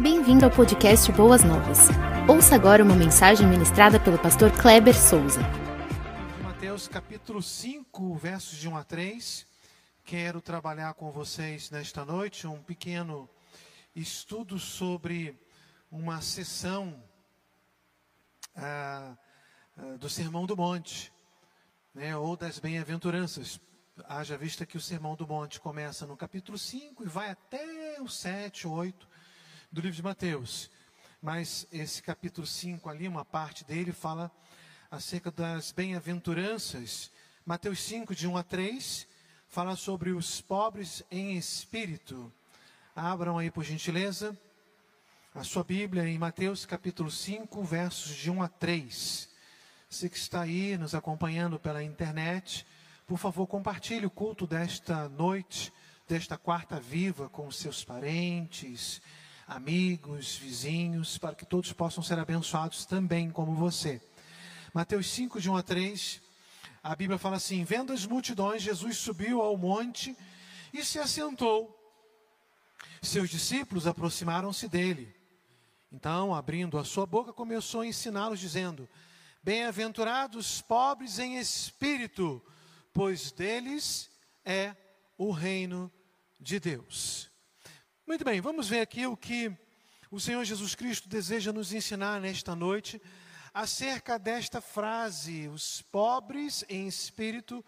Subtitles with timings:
[0.00, 1.78] Bem-vindo ao podcast Boas Novas.
[2.28, 5.40] Ouça agora uma mensagem ministrada pelo pastor Kleber Souza.
[6.42, 9.46] Mateus capítulo 5, versos de 1 a 3.
[10.04, 13.26] Quero trabalhar com vocês nesta noite um pequeno
[13.94, 15.34] estudo sobre
[15.90, 17.02] uma sessão
[18.54, 19.16] ah,
[19.78, 21.10] ah, do Sermão do Monte,
[21.94, 23.58] né, ou das Bem-aventuranças.
[24.06, 28.08] Haja vista que o Sermão do Monte começa no capítulo 5 e vai até o
[28.08, 29.15] 7, 8
[29.70, 30.70] do livro de Mateus.
[31.20, 34.30] Mas esse capítulo 5 ali, uma parte dele, fala
[34.90, 37.10] acerca das bem-aventuranças.
[37.44, 39.06] Mateus 5, de 1 a 3,
[39.48, 42.32] fala sobre os pobres em espírito.
[42.94, 44.38] Abram aí, por gentileza,
[45.34, 49.28] a sua Bíblia em Mateus capítulo 5, versos de 1 a 3.
[49.88, 52.66] Você que está aí nos acompanhando pela internet,
[53.06, 55.72] por favor, compartilhe o culto desta noite,
[56.08, 59.00] desta quarta viva com seus parentes,
[59.46, 64.02] amigos, vizinhos, para que todos possam ser abençoados também como você.
[64.74, 66.20] Mateus 5, de 1 a 3,
[66.82, 70.16] a Bíblia fala assim: Vendo as multidões, Jesus subiu ao monte
[70.72, 71.72] e se assentou.
[73.00, 75.14] Seus discípulos aproximaram-se dele.
[75.92, 78.88] Então, abrindo a sua boca, começou a ensiná-los, dizendo:
[79.42, 82.44] Bem-aventurados pobres em espírito,
[82.92, 84.10] pois deles
[84.44, 84.74] é
[85.16, 85.90] o reino
[86.40, 87.15] de Deus.
[88.06, 89.52] Muito bem, vamos ver aqui o que
[90.12, 93.02] o Senhor Jesus Cristo deseja nos ensinar nesta noite
[93.52, 97.64] acerca desta frase: os pobres em espírito,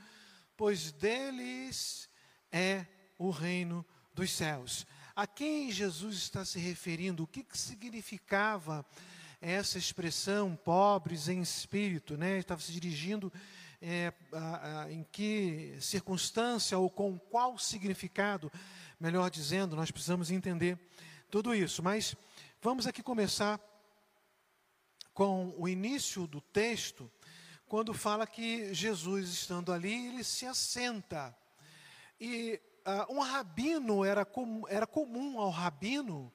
[0.57, 2.09] pois deles
[2.53, 2.87] é
[3.19, 4.87] o reino dos céus.
[5.17, 7.25] A quem Jesus está se referindo?
[7.25, 8.87] O que, que significava
[9.41, 12.17] essa expressão pobres em espírito?
[12.17, 12.39] Né?
[12.39, 13.33] Estava se dirigindo
[13.83, 18.53] é, a, a, em que circunstância ou com qual significado
[18.99, 20.79] melhor dizendo, nós precisamos entender
[21.31, 21.83] tudo isso.
[21.83, 22.17] Mas
[22.61, 23.61] vamos aqui começar
[25.15, 27.11] com o início do texto,
[27.67, 31.37] quando fala que Jesus, estando ali, ele se assenta.
[32.21, 36.33] E uh, um rabino, era, com, era comum ao rabino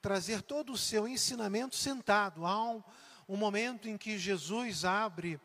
[0.00, 2.44] trazer todo o seu ensinamento sentado.
[2.44, 2.82] Há um,
[3.28, 5.40] um momento em que Jesus abre,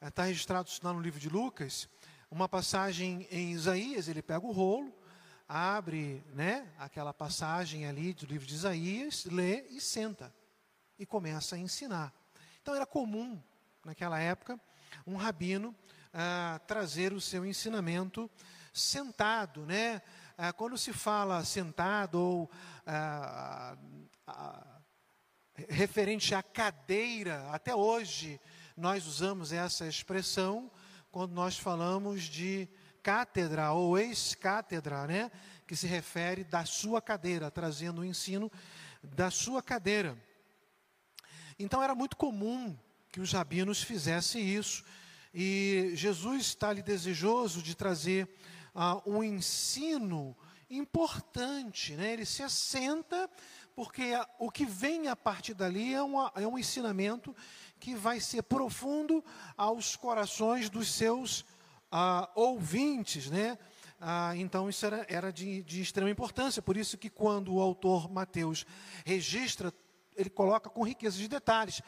[0.00, 1.88] está registrado lá no livro de Lucas,
[2.30, 4.92] uma passagem em Isaías, ele pega o rolo,
[5.54, 10.34] abre né, aquela passagem ali do livro de Isaías, lê e senta
[10.98, 12.10] e começa a ensinar.
[12.62, 13.38] Então era comum,
[13.84, 14.58] naquela época,
[15.06, 15.74] um rabino
[16.10, 18.30] ah, trazer o seu ensinamento
[18.72, 19.66] sentado.
[19.66, 20.00] Né?
[20.38, 22.50] Ah, quando se fala sentado ou
[22.86, 23.76] ah,
[25.68, 28.40] referente à cadeira, até hoje
[28.74, 30.70] nós usamos essa expressão
[31.10, 32.66] quando nós falamos de
[33.02, 35.30] cátedra ou ex-cátedra, né?
[35.66, 38.50] que se refere da sua cadeira, trazendo o ensino
[39.02, 40.16] da sua cadeira.
[41.58, 42.76] Então era muito comum
[43.10, 44.84] que os rabinos fizessem isso,
[45.34, 48.28] e Jesus está ali desejoso de trazer
[48.74, 50.36] uh, um ensino
[50.68, 52.12] importante, né?
[52.12, 53.28] ele se assenta,
[53.74, 57.34] porque o que vem a partir dali é, uma, é um ensinamento
[57.80, 59.24] que vai ser profundo
[59.56, 61.44] aos corações dos seus
[61.92, 63.58] ah, ouvintes, né?
[64.00, 68.10] Ah, então isso era, era de, de, extrema importância, por isso que quando o autor
[68.10, 68.66] Mateus
[69.04, 69.72] registra,
[70.16, 71.82] ele coloca com riqueza de detalhes.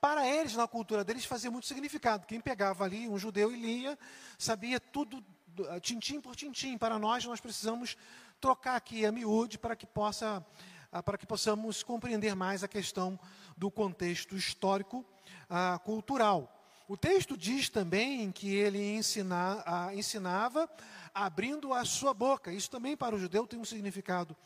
[0.00, 2.26] Para eles, na cultura deles, fazia muito significado.
[2.26, 3.98] Quem pegava ali um judeu e lia,
[4.38, 5.22] sabia tudo,
[5.68, 6.78] ah, tintim por tintim.
[6.78, 7.98] Para nós, nós precisamos
[8.40, 10.44] trocar aqui a miúde para que possa
[10.90, 13.20] ah, para que possamos compreender mais a questão
[13.56, 15.04] do contexto histórico
[15.48, 16.59] ah, cultural.
[16.90, 20.68] O texto diz também que ele ensina, ah, ensinava
[21.14, 22.52] abrindo a sua boca.
[22.52, 24.36] Isso também para o judeu tem um significado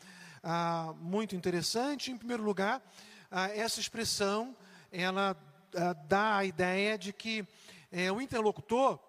[0.43, 2.11] ah, muito interessante.
[2.11, 2.87] Em primeiro lugar,
[3.31, 4.55] ah, essa expressão
[4.91, 5.35] ela
[5.75, 7.47] ah, dá a ideia de que
[7.91, 8.99] eh, o interlocutor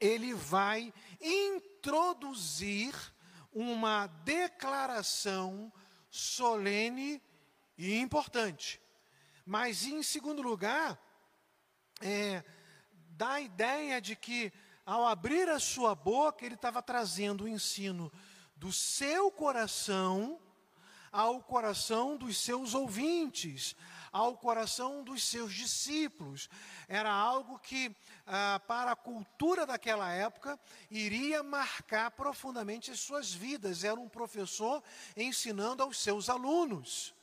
[0.00, 2.94] ele vai introduzir
[3.52, 5.70] uma declaração
[6.10, 7.20] solene
[7.76, 8.80] e importante.
[9.44, 10.98] Mas, em segundo lugar,
[12.00, 12.44] é,
[13.10, 14.52] dá a ideia de que,
[14.84, 18.12] ao abrir a sua boca, ele estava trazendo o ensino
[18.56, 20.40] do seu coração
[21.14, 23.76] ao coração dos seus ouvintes,
[24.10, 26.50] ao coração dos seus discípulos.
[26.88, 27.94] Era algo que,
[28.26, 30.58] ah, para a cultura daquela época,
[30.90, 33.84] iria marcar profundamente as suas vidas.
[33.84, 34.82] Era um professor
[35.16, 37.14] ensinando aos seus alunos.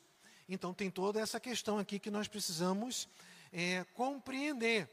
[0.47, 3.09] Então, tem toda essa questão aqui que nós precisamos
[3.51, 4.89] é, compreender.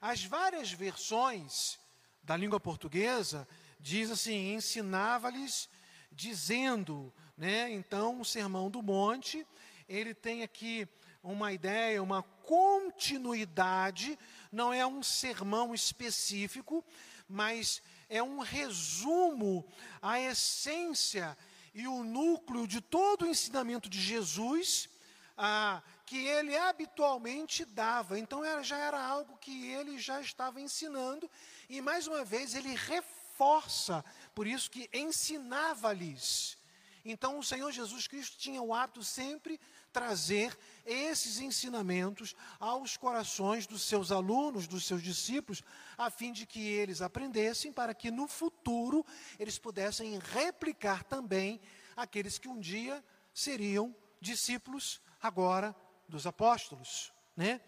[0.00, 1.78] As várias versões
[2.22, 3.48] da língua portuguesa
[3.80, 5.68] diz assim: ensinava-lhes
[6.12, 7.70] dizendo, né?
[7.72, 9.46] Então, o Sermão do Monte,
[9.88, 10.88] ele tem aqui
[11.22, 14.18] uma ideia, uma continuidade,
[14.52, 16.84] não é um sermão específico,
[17.26, 19.66] mas é um resumo,
[20.02, 21.36] a essência
[21.74, 24.88] e o núcleo de todo o ensinamento de Jesus,
[25.36, 28.18] ah, que ele habitualmente dava.
[28.18, 31.30] Então era, já era algo que ele já estava ensinando,
[31.68, 34.04] e mais uma vez ele reforça,
[34.34, 36.58] por isso que ensinava-lhes.
[37.04, 39.60] Então o Senhor Jesus Cristo tinha o hábito sempre
[39.92, 45.62] trazer esses ensinamentos aos corações dos seus alunos, dos seus discípulos,
[45.98, 49.04] a fim de que eles aprendessem para que no futuro
[49.38, 51.60] eles pudessem replicar também
[51.94, 53.04] aqueles que um dia
[53.34, 55.76] seriam discípulos agora
[56.08, 57.60] dos apóstolos, né?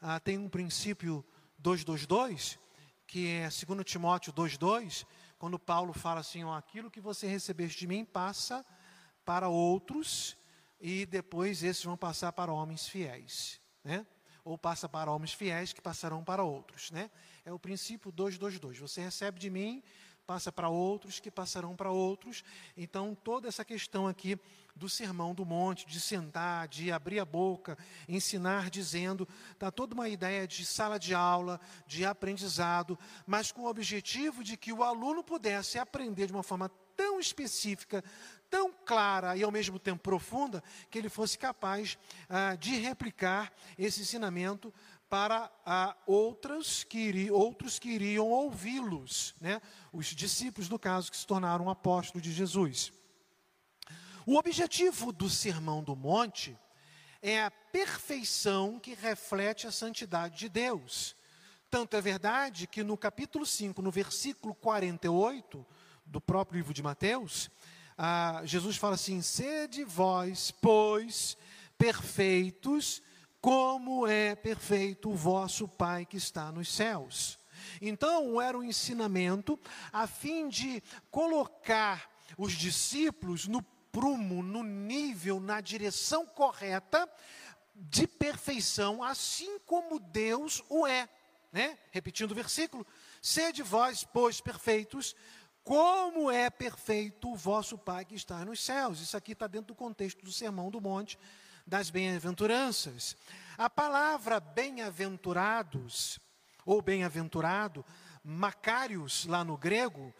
[0.00, 1.24] Ah, tem um princípio
[1.58, 2.58] 222,
[3.06, 5.06] que é 2 Timóteo 2:2,
[5.38, 8.64] quando Paulo fala assim, ó, aquilo que você recebeste de mim passa
[9.24, 10.36] para outros
[10.80, 14.06] e depois esses vão passar para homens fiéis, né?
[14.44, 17.10] Ou passa para homens fiéis que passarão para outros, né?
[17.44, 18.78] É o princípio 222.
[18.78, 19.82] Você recebe de mim,
[20.26, 22.42] passa para outros que passarão para outros.
[22.76, 24.38] Então, toda essa questão aqui
[24.74, 27.78] do sermão do monte, de sentar, de abrir a boca,
[28.08, 33.68] ensinar dizendo, está toda uma ideia de sala de aula, de aprendizado, mas com o
[33.68, 38.02] objetivo de que o aluno pudesse aprender de uma forma tão específica,
[38.48, 41.98] tão clara e ao mesmo tempo profunda, que ele fosse capaz
[42.28, 44.72] ah, de replicar esse ensinamento
[45.08, 49.60] para ah, outros, que outros que iriam ouvi-los, né?
[49.92, 52.92] os discípulos, no caso, que se tornaram apóstolos de Jesus.
[54.26, 56.58] O objetivo do Sermão do Monte
[57.20, 61.14] é a perfeição que reflete a santidade de Deus.
[61.70, 65.66] Tanto é verdade que no capítulo 5, no versículo 48
[66.06, 67.50] do próprio livro de Mateus,
[67.96, 71.36] ah, Jesus fala assim: sede vós, pois,
[71.78, 73.02] perfeitos,
[73.44, 77.38] como é perfeito o vosso Pai que está nos céus.
[77.78, 79.60] Então, era um ensinamento
[79.92, 83.62] a fim de colocar os discípulos no
[83.92, 87.06] prumo, no nível, na direção correta
[87.74, 91.06] de perfeição, assim como Deus o é.
[91.52, 91.76] Né?
[91.90, 92.86] Repetindo o versículo:
[93.20, 95.14] sede vós, pois, perfeitos,
[95.62, 99.02] como é perfeito o vosso Pai que está nos céus.
[99.02, 101.18] Isso aqui está dentro do contexto do Sermão do Monte
[101.66, 103.16] das Bem-aventuranças.
[103.56, 106.18] A palavra bem-aventurados,
[106.66, 107.84] ou bem-aventurado,
[108.22, 110.14] macários lá no grego,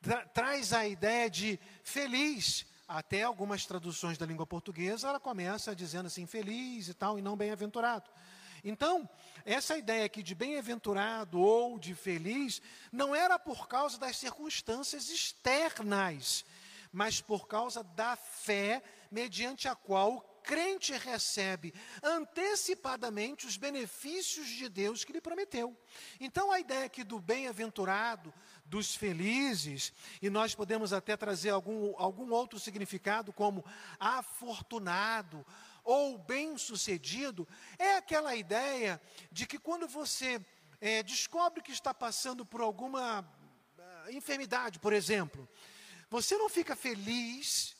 [0.00, 2.66] tra traz a ideia de feliz.
[2.88, 7.36] Até algumas traduções da língua portuguesa, ela começa dizendo assim, feliz e tal, e não
[7.36, 8.10] bem-aventurado.
[8.62, 9.08] Então,
[9.44, 16.44] essa ideia aqui de bem-aventurado ou de feliz não era por causa das circunstâncias externas,
[16.92, 25.04] mas por causa da fé mediante a qual crente recebe antecipadamente os benefícios de Deus
[25.04, 25.76] que lhe prometeu.
[26.20, 28.32] Então a ideia aqui do bem-aventurado,
[28.64, 33.64] dos felizes, e nós podemos até trazer algum, algum outro significado, como
[33.98, 35.44] afortunado,
[35.82, 37.46] ou bem-sucedido
[37.78, 39.00] é aquela ideia
[39.30, 40.40] de que quando você
[40.80, 45.48] é, descobre que está passando por alguma uh, enfermidade, por exemplo,
[46.08, 47.75] você não fica feliz,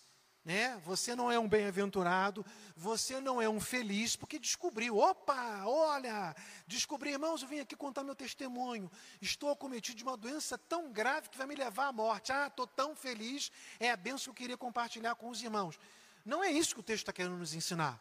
[0.46, 0.80] né?
[0.84, 2.46] Você não é um bem-aventurado,
[2.76, 4.96] você não é um feliz porque descobriu.
[4.96, 6.36] Opa, olha,
[6.68, 8.88] descobri, irmãos, eu vim aqui contar meu testemunho.
[9.20, 12.30] Estou acometido de uma doença tão grave que vai me levar à morte.
[12.30, 13.50] Ah, estou tão feliz.
[13.80, 15.76] É a benção que eu queria compartilhar com os irmãos.
[16.24, 18.00] Não é isso que o texto está querendo nos ensinar.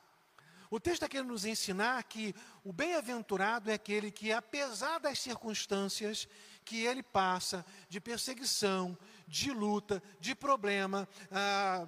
[0.69, 6.27] O texto está querendo nos ensinar que o bem-aventurado é aquele que, apesar das circunstâncias
[6.65, 11.87] que ele passa, de perseguição, de luta, de problema, ah,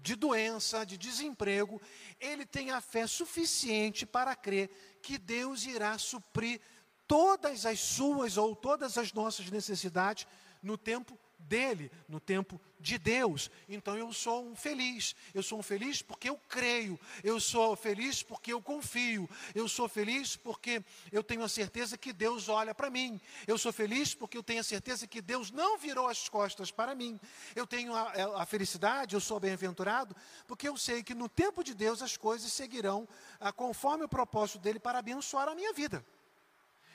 [0.00, 1.82] de doença, de desemprego,
[2.20, 4.70] ele tem a fé suficiente para crer
[5.02, 6.60] que Deus irá suprir
[7.06, 10.26] todas as suas ou todas as nossas necessidades
[10.62, 13.50] no tempo dele, no tempo de Deus.
[13.66, 15.16] Então eu sou um feliz.
[15.32, 17.00] Eu sou um feliz porque eu creio.
[17.24, 19.28] Eu sou feliz porque eu confio.
[19.54, 23.18] Eu sou feliz porque eu tenho a certeza que Deus olha para mim.
[23.46, 26.94] Eu sou feliz porque eu tenho a certeza que Deus não virou as costas para
[26.94, 27.18] mim.
[27.56, 30.14] Eu tenho a, a felicidade, eu sou bem-aventurado,
[30.46, 33.08] porque eu sei que no tempo de Deus as coisas seguirão
[33.40, 36.04] ah, conforme o propósito dele para abençoar a minha vida.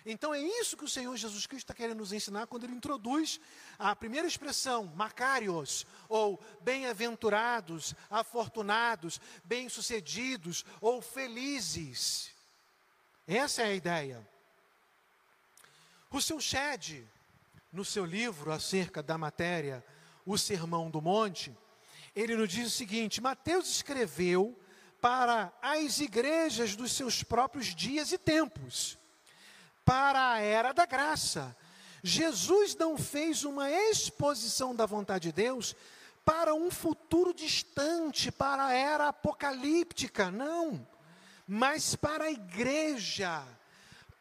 [0.05, 3.39] Então é isso que o Senhor Jesus Cristo está querendo nos ensinar quando ele introduz
[3.77, 12.31] a primeira expressão, macários, ou bem-aventurados, afortunados, bem-sucedidos ou felizes.
[13.27, 14.27] Essa é a ideia.
[16.09, 17.07] O seu Shed,
[17.71, 19.85] no seu livro acerca da matéria
[20.25, 21.55] O Sermão do Monte,
[22.15, 24.59] ele nos diz o seguinte: Mateus escreveu
[24.99, 28.97] para as igrejas dos seus próprios dias e tempos,
[29.89, 31.57] para a era da graça.
[32.03, 35.75] Jesus não fez uma exposição da vontade de Deus
[36.23, 40.87] para um futuro distante, para a era apocalíptica, não,
[41.47, 43.43] mas para a igreja,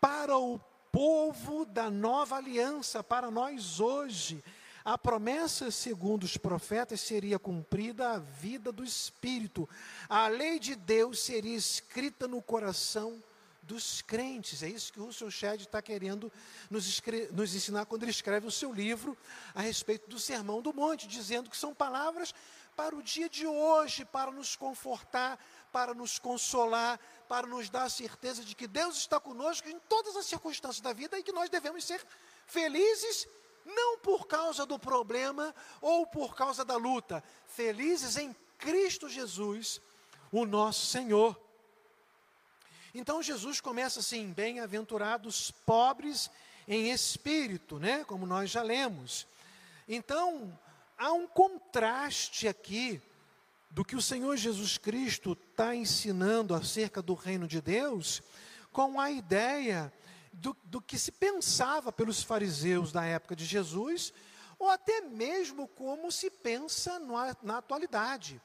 [0.01, 0.59] para o
[0.91, 4.43] povo da nova aliança, para nós hoje.
[4.83, 9.69] A promessa, segundo os profetas, seria cumprida a vida do Espírito.
[10.09, 13.23] A lei de Deus seria escrita no coração
[13.69, 14.63] dos crentes.
[14.63, 16.33] É isso que o Russell Shedd está querendo
[16.71, 19.17] nos, nos, ensinar quando ele escreve o seu livro
[19.55, 22.35] a respeito do Sermão do Monte, dizendo que são palavras
[22.75, 25.39] para o dia de hoje, para nos confortar,
[25.71, 26.99] para nos consolar,
[27.29, 30.95] para nos dar a certeza de que Deus está conosco em todas as circunstâncias da
[30.95, 32.03] vida e que nós devemos ser
[32.47, 33.29] felizes
[33.67, 39.79] não por causa do problema ou por causa da luta, felizes em Cristo Jesus,
[40.33, 41.48] o nosso Senhor.
[42.95, 46.31] Então Jesus começa assim: bem-aventurados pobres
[46.67, 48.05] em espírito, né?
[48.05, 49.27] Como nós já lemos.
[49.89, 50.59] Então,
[50.97, 53.01] há um contraste aqui
[53.71, 58.23] do que o Senhor Jesus Cristo está ensinando acerca do reino de Deus
[58.73, 59.93] com a ideia
[60.33, 64.13] do, do que se pensava pelos fariseus da época de Jesus,
[64.59, 68.41] ou até mesmo como se pensa no, na atualidade.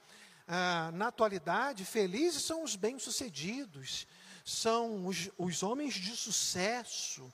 [0.47, 4.07] Ah, na atualidade, felizes são os bem-sucedidos,
[4.43, 7.33] são os, os homens de sucesso,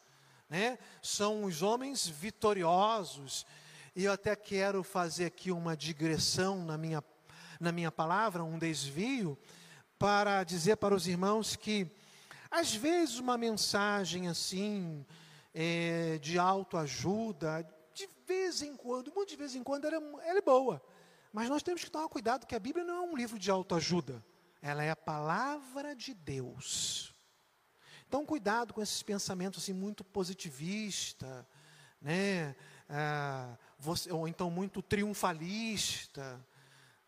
[0.50, 0.78] né?
[1.02, 3.46] são os homens vitoriosos.
[3.96, 7.04] E eu até quero fazer aqui uma digressão na minha,
[7.60, 9.38] na minha palavra, um desvio,
[9.98, 11.92] para dizer para os irmãos que,
[12.50, 15.06] às vezes, uma mensagem assim,
[15.54, 20.40] é, de autoajuda, de vez em quando, muito de vez em quando, ela, é, ela
[20.40, 20.82] é boa.
[21.34, 24.24] Mas nós temos que tomar cuidado que a Bíblia não é um livro de autoajuda.
[24.62, 27.14] Ela é a palavra de Deus.
[28.08, 31.48] Então, cuidado com esses pensamentos assim muito positivista,
[32.02, 32.56] né?
[32.90, 36.44] Ah, você, ou então muito triunfalista.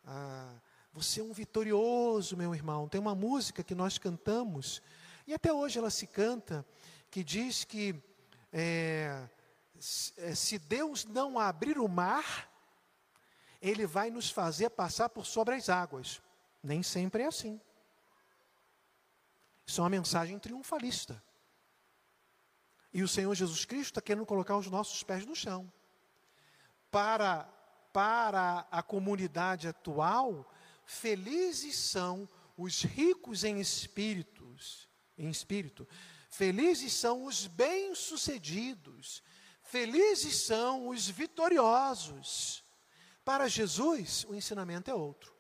[0.06, 0.54] Ah,
[0.94, 2.88] você é um vitorioso, meu irmão.
[2.88, 4.82] Tem uma música que nós cantamos
[5.26, 6.66] e até hoje ela se canta
[7.10, 7.96] que diz que
[8.52, 9.28] é,
[10.18, 12.50] é se Deus não abrir o mar,
[13.62, 16.22] Ele vai nos fazer passar por sobre as águas.
[16.64, 17.60] Nem sempre é assim.
[19.66, 21.24] Isso é uma mensagem triunfalista.
[22.94, 25.72] E o Senhor Jesus Cristo está querendo colocar os nossos pés no chão.
[26.90, 27.46] Para,
[27.94, 30.52] para a comunidade atual,
[30.86, 32.28] felizes são
[32.58, 35.88] os ricos em espíritos, em espírito.
[36.30, 39.24] Felizes são os bem-sucedidos.
[39.64, 42.64] Felizes são os vitoriosos.
[43.24, 45.34] Para Jesus, o ensinamento é outro.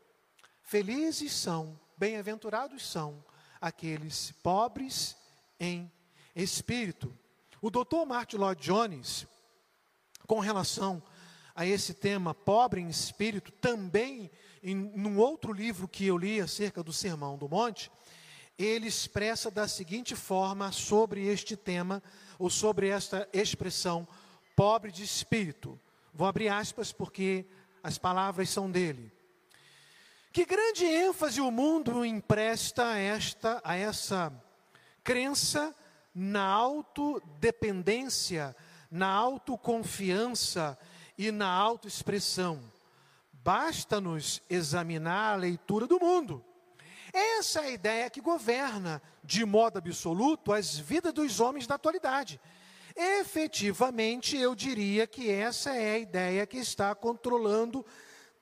[0.71, 3.21] Felizes são, bem-aventurados são
[3.59, 5.17] aqueles pobres
[5.59, 5.91] em
[6.33, 7.13] espírito.
[7.61, 9.27] O doutor Martin Lloyd Jones,
[10.25, 11.03] com relação
[11.53, 14.31] a esse tema pobre em espírito, também
[14.63, 17.91] em num outro livro que eu li acerca do Sermão do Monte,
[18.57, 22.01] ele expressa da seguinte forma sobre este tema,
[22.39, 24.07] ou sobre esta expressão,
[24.55, 25.77] pobre de espírito.
[26.13, 27.45] Vou abrir aspas porque
[27.83, 29.11] as palavras são dele.
[30.33, 34.31] Que grande ênfase o mundo empresta a, esta, a essa
[35.03, 35.75] crença
[36.15, 38.55] na autodependência,
[38.89, 40.79] na autoconfiança
[41.17, 42.61] e na autoexpressão.
[43.43, 46.41] Basta-nos examinar a leitura do mundo.
[47.11, 52.39] Essa é a ideia que governa, de modo absoluto, as vidas dos homens da atualidade.
[52.95, 57.85] Efetivamente, eu diria que essa é a ideia que está controlando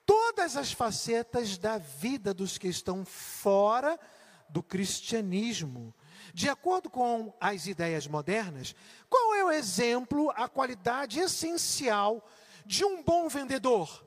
[0.09, 3.99] todas as facetas da vida dos que estão fora
[4.49, 5.93] do cristianismo.
[6.33, 8.73] De acordo com as ideias modernas,
[9.07, 12.27] qual é o exemplo, a qualidade essencial
[12.65, 14.03] de um bom vendedor?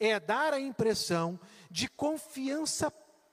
[0.00, 1.38] É dar a impressão
[1.70, 2.90] de confiança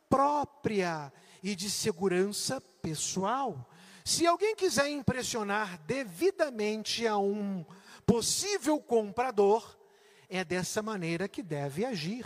[0.10, 1.10] própria
[1.41, 3.65] e de segurança pessoal.
[4.03, 7.65] Se alguém quiser impressionar devidamente a um
[8.05, 9.81] possível comprador,
[10.30, 12.25] é dessa maneira que deve agir.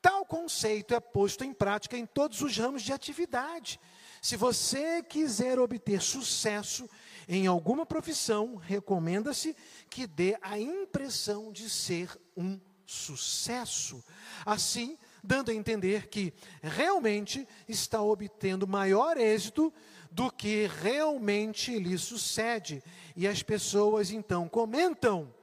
[0.00, 3.80] Tal conceito é posto em prática em todos os ramos de atividade.
[4.22, 6.88] Se você quiser obter sucesso
[7.28, 9.56] em alguma profissão, recomenda-se
[9.90, 14.02] que dê a impressão de ser um sucesso.
[14.44, 19.72] Assim, dando a entender que realmente está obtendo maior êxito
[20.10, 22.82] do que realmente lhe sucede.
[23.16, 25.34] E as pessoas então comentam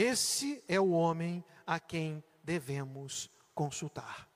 [0.00, 4.28] esse é o homem a quem devemos consultar.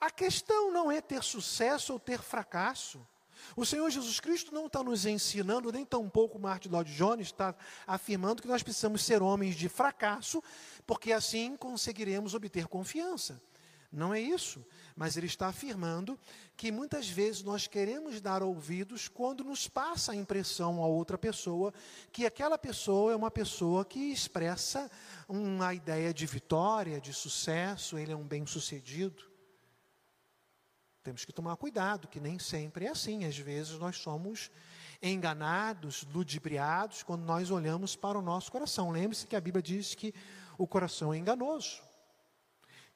[0.00, 3.06] A questão não é ter sucesso ou ter fracasso.
[3.54, 7.54] O Senhor Jesus Cristo não está nos ensinando, nem tampouco Martin Lloyd Jones está
[7.86, 10.42] afirmando que nós precisamos ser homens de fracasso,
[10.84, 13.40] porque assim conseguiremos obter confiança.
[13.96, 14.62] Não é isso,
[14.94, 16.20] mas ele está afirmando
[16.54, 21.72] que muitas vezes nós queremos dar ouvidos quando nos passa a impressão a outra pessoa
[22.12, 24.90] que aquela pessoa é uma pessoa que expressa
[25.26, 29.24] uma ideia de vitória, de sucesso, ele é um bem-sucedido.
[31.02, 33.24] Temos que tomar cuidado, que nem sempre é assim.
[33.24, 34.50] Às vezes nós somos
[35.00, 38.90] enganados, ludibriados, quando nós olhamos para o nosso coração.
[38.90, 40.12] Lembre-se que a Bíblia diz que
[40.58, 41.86] o coração é enganoso.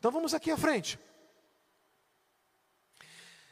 [0.00, 0.98] Então vamos aqui à frente.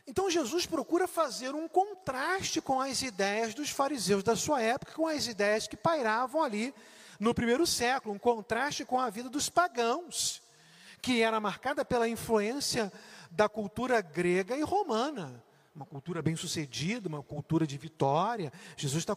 [0.07, 5.07] Então Jesus procura fazer um contraste com as ideias dos fariseus da sua época, com
[5.07, 6.75] as ideias que pairavam ali
[7.21, 10.41] no primeiro século, um contraste com a vida dos pagãos,
[11.03, 12.91] que era marcada pela influência
[13.31, 15.45] da cultura grega e romana.
[15.75, 18.51] Uma cultura bem sucedida, uma cultura de vitória.
[18.75, 19.15] Jesus está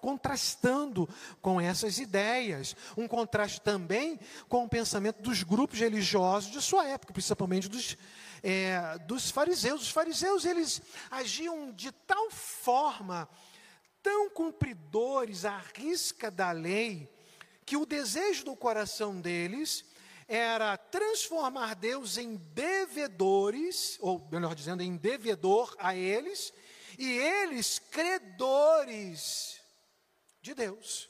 [0.00, 1.08] contrastando
[1.40, 2.74] com essas ideias.
[2.96, 7.96] Um contraste também com o pensamento dos grupos religiosos de sua época, principalmente dos,
[8.42, 9.82] é, dos fariseus.
[9.82, 13.28] Os fariseus eles agiam de tal forma,
[14.02, 17.08] tão cumpridores à risca da lei,
[17.64, 19.84] que o desejo do coração deles
[20.26, 26.52] era transformar Deus em devedores, ou melhor dizendo, em devedor a eles,
[26.98, 29.59] e eles credores
[30.40, 31.08] de Deus.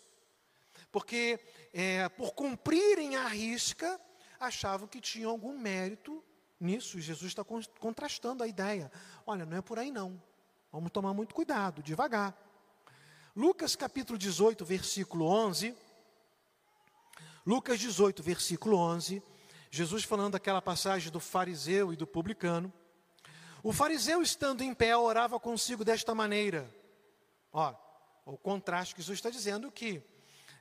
[0.90, 1.40] Porque
[1.72, 4.00] é, por cumprirem a risca,
[4.38, 6.24] achavam que tinham algum mérito
[6.58, 7.00] nisso.
[7.00, 7.44] Jesus está
[7.78, 8.90] contrastando a ideia.
[9.26, 10.20] Olha, não é por aí não.
[10.72, 12.36] Vamos tomar muito cuidado, devagar.
[13.34, 15.74] Lucas capítulo 18, versículo 11
[17.46, 19.22] Lucas 18, versículo 11,
[19.70, 22.72] Jesus falando daquela passagem do fariseu e do publicano.
[23.62, 26.72] O fariseu, estando em pé, orava consigo desta maneira.
[27.52, 27.74] Ó,
[28.24, 30.02] o contraste que Jesus está dizendo que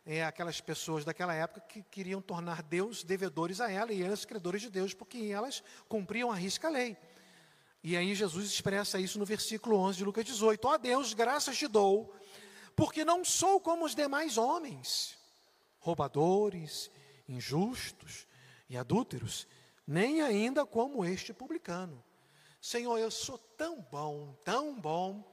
[0.06, 4.62] é aquelas pessoas daquela época que queriam tornar Deus devedores a ela e elas credores
[4.62, 6.98] de Deus porque elas cumpriam a risca a lei.
[7.84, 11.67] E aí Jesus expressa isso no versículo 11 de Lucas 18: Ó Deus, graças te
[11.67, 12.13] dou,
[12.76, 15.17] porque não sou como os demais homens
[15.80, 16.91] roubadores,
[17.28, 18.28] injustos
[18.69, 19.48] e adúlteros,
[19.88, 22.04] nem ainda como este publicano.
[22.62, 25.24] Senhor, eu sou tão bom, tão bom,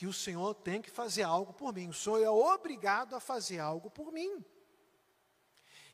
[0.00, 1.90] que o Senhor tem que fazer algo por mim.
[1.90, 4.42] O Senhor é obrigado a fazer algo por mim.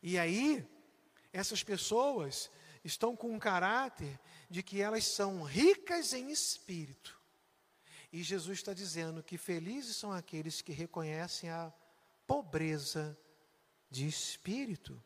[0.00, 0.64] E aí,
[1.32, 2.48] essas pessoas
[2.84, 4.16] estão com um caráter
[4.48, 7.20] de que elas são ricas em espírito.
[8.12, 11.72] E Jesus está dizendo que felizes são aqueles que reconhecem a
[12.28, 13.18] pobreza
[13.90, 15.02] de espírito.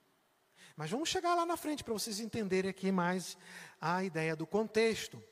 [0.77, 3.39] Mas vamos chegar lá na frente para vocês entenderem aqui mais
[3.81, 5.25] a ideia do contexto.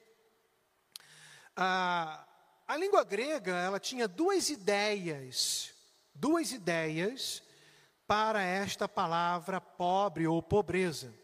[1.54, 2.26] A,
[2.68, 5.72] a língua grega, ela tinha duas ideias,
[6.14, 7.42] duas ideias
[8.06, 11.14] para esta palavra pobre ou pobreza.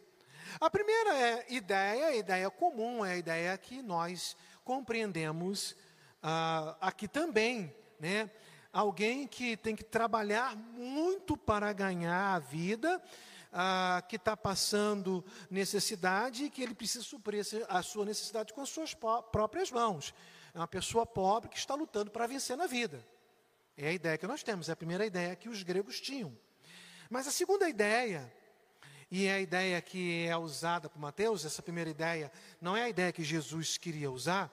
[0.59, 5.77] A primeira é ideia, a ideia comum, é a ideia que nós compreendemos
[6.23, 8.31] ah, aqui também, né?
[8.73, 13.03] alguém que tem que trabalhar muito para ganhar a vida,
[13.53, 18.71] ah, que está passando necessidade e que ele precisa suprir a sua necessidade com as
[18.71, 18.95] suas
[19.31, 20.15] próprias mãos.
[20.55, 23.05] É uma pessoa pobre que está lutando para vencer na vida.
[23.77, 26.37] É a ideia que nós temos, é a primeira ideia que os gregos tinham.
[27.11, 28.33] Mas a segunda ideia,
[29.11, 32.89] e é a ideia que é usada por Mateus, essa primeira ideia, não é a
[32.89, 34.49] ideia que Jesus queria usar,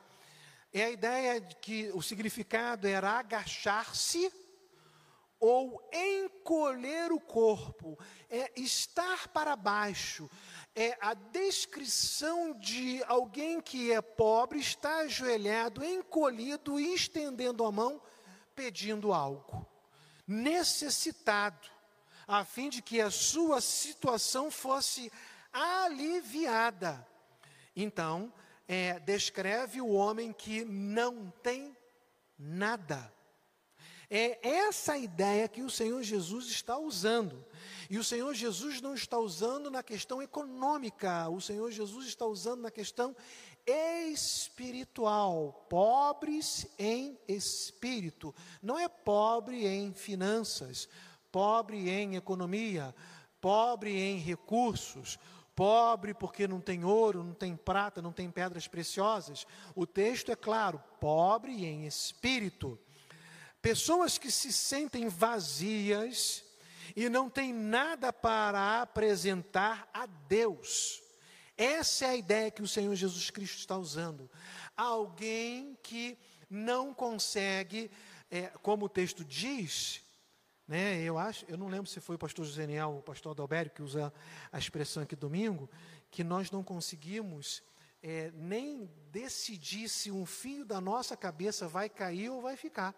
[0.73, 4.31] é a ideia de que o significado era agachar-se
[5.41, 7.97] ou encolher o corpo,
[8.29, 10.29] é estar para baixo,
[10.75, 17.99] é a descrição de alguém que é pobre, está ajoelhado, encolhido e estendendo a mão,
[18.55, 19.67] pedindo algo,
[20.27, 21.67] necessitado,
[22.27, 25.11] a fim de que a sua situação fosse
[25.51, 27.05] aliviada.
[27.75, 28.31] Então,
[28.67, 31.75] é, descreve o homem que não tem
[32.37, 33.11] nada.
[34.13, 37.45] É essa ideia que o Senhor Jesus está usando.
[37.89, 42.61] E o Senhor Jesus não está usando na questão econômica, o Senhor Jesus está usando
[42.61, 43.15] na questão
[43.65, 48.35] espiritual, pobres em espírito.
[48.61, 50.89] Não é pobre em finanças,
[51.31, 52.93] pobre em economia,
[53.39, 55.17] pobre em recursos,
[55.55, 59.47] pobre porque não tem ouro, não tem prata, não tem pedras preciosas.
[59.73, 62.77] O texto é claro: pobre em espírito.
[63.61, 66.43] Pessoas que se sentem vazias
[66.95, 71.01] e não têm nada para apresentar a Deus.
[71.55, 74.29] Essa é a ideia que o Senhor Jesus Cristo está usando.
[74.75, 76.17] Alguém que
[76.49, 77.91] não consegue,
[78.31, 80.01] é, como o texto diz,
[80.67, 83.75] né, eu acho, eu não lembro se foi o pastor Zeniel ou o pastor Adalberto
[83.75, 84.11] que usa
[84.51, 85.69] a expressão aqui domingo,
[86.09, 87.61] que nós não conseguimos
[88.01, 92.95] é, nem decidir se um fio da nossa cabeça vai cair ou vai ficar.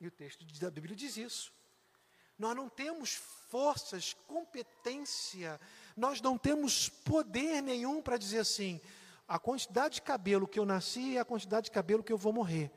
[0.00, 1.52] E o texto da Bíblia diz isso.
[2.38, 3.14] Nós não temos
[3.48, 5.60] forças, competência,
[5.96, 8.80] nós não temos poder nenhum para dizer assim:
[9.26, 12.32] a quantidade de cabelo que eu nasci é a quantidade de cabelo que eu vou
[12.32, 12.70] morrer.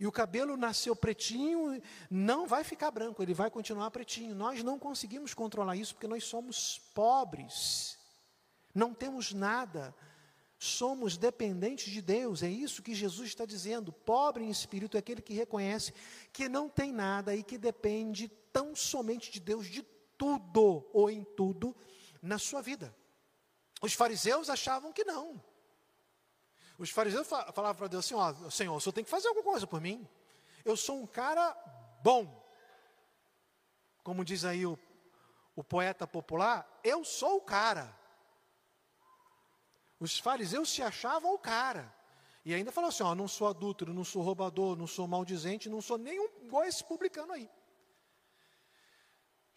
[0.00, 4.34] E o cabelo nasceu pretinho, não vai ficar branco, ele vai continuar pretinho.
[4.34, 7.96] Nós não conseguimos controlar isso porque nós somos pobres,
[8.74, 9.94] não temos nada,
[10.64, 12.42] somos dependentes de Deus.
[12.42, 13.92] É isso que Jesus está dizendo.
[13.92, 15.92] Pobre em espírito é aquele que reconhece
[16.32, 19.82] que não tem nada e que depende tão somente de Deus, de
[20.16, 21.76] tudo ou em tudo
[22.22, 22.94] na sua vida.
[23.82, 25.42] Os fariseus achavam que não.
[26.78, 29.66] Os fariseus falavam para Deus assim: ó, Senhor, o senhor tem que fazer alguma coisa
[29.66, 30.08] por mim.
[30.64, 31.54] Eu sou um cara
[32.02, 32.42] bom.
[34.02, 34.78] Como diz aí o,
[35.54, 37.94] o poeta popular, eu sou o cara.
[39.98, 41.92] Os fariseus se achavam o cara.
[42.44, 45.80] E ainda falavam assim: ó, não sou adúltero, não sou roubador, não sou maldizente, não
[45.80, 47.48] sou nenhum igual esse publicano aí.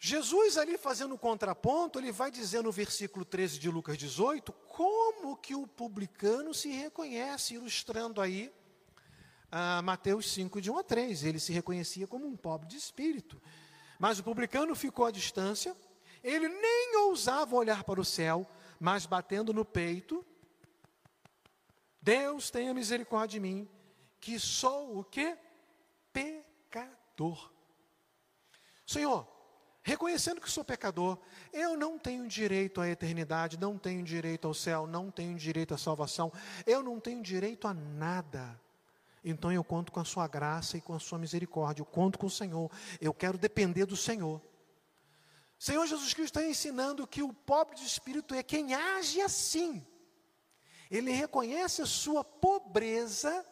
[0.00, 5.36] Jesus ali fazendo um contraponto, ele vai dizer no versículo 13 de Lucas 18, como
[5.36, 8.52] que o publicano se reconhece, ilustrando aí
[9.50, 11.24] ah, Mateus 5, de 1 a 3.
[11.24, 13.42] Ele se reconhecia como um pobre de espírito.
[13.98, 15.76] Mas o publicano ficou à distância,
[16.22, 20.24] ele nem ousava olhar para o céu, mas batendo no peito,
[22.00, 23.68] Deus tenha misericórdia de mim,
[24.20, 25.36] que sou o que?
[26.12, 27.52] Pecador.
[28.86, 29.28] Senhor,
[29.82, 31.18] reconhecendo que sou pecador,
[31.52, 35.78] eu não tenho direito à eternidade, não tenho direito ao céu, não tenho direito à
[35.78, 36.32] salvação,
[36.66, 38.58] eu não tenho direito a nada.
[39.24, 42.26] Então eu conto com a sua graça e com a sua misericórdia, eu conto com
[42.26, 44.40] o Senhor, eu quero depender do Senhor.
[45.58, 49.84] Senhor Jesus Cristo está ensinando que o pobre de espírito é quem age assim.
[50.90, 53.44] Ele reconhece a sua pobreza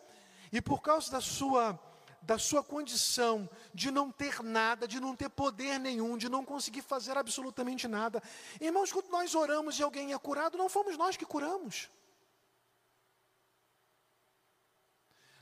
[0.53, 1.79] e por causa da sua
[2.23, 6.83] da sua condição de não ter nada, de não ter poder nenhum, de não conseguir
[6.83, 8.21] fazer absolutamente nada.
[8.61, 11.89] Irmãos, quando nós oramos e alguém é curado, não fomos nós que curamos.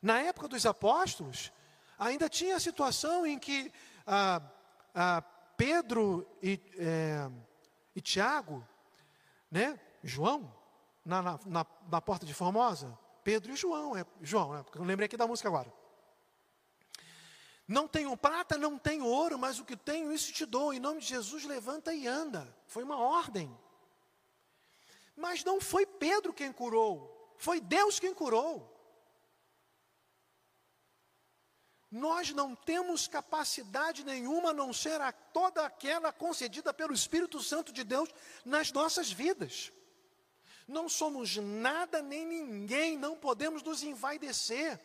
[0.03, 1.51] Na época dos apóstolos,
[1.99, 3.73] ainda tinha a situação em que
[4.07, 4.43] ah,
[4.95, 5.25] ah,
[5.57, 7.31] Pedro e, é,
[7.95, 8.67] e Tiago,
[9.51, 10.53] né, João,
[11.05, 15.17] na, na, na, porta de Formosa, Pedro e João, é, João, né, eu lembrei aqui
[15.17, 15.73] da música agora.
[17.67, 20.75] Não tenho prata, não tenho ouro, mas o que tenho, isso te dou.
[20.75, 22.55] Em nome de Jesus, levanta e anda.
[22.67, 23.57] Foi uma ordem.
[25.17, 28.74] Mas não foi Pedro quem curou, foi Deus quem curou.
[31.95, 37.73] Nós não temos capacidade nenhuma a não ser a toda aquela concedida pelo Espírito Santo
[37.73, 38.13] de Deus
[38.45, 39.71] nas nossas vidas.
[40.67, 44.81] Não somos nada nem ninguém, não podemos nos envaidecer.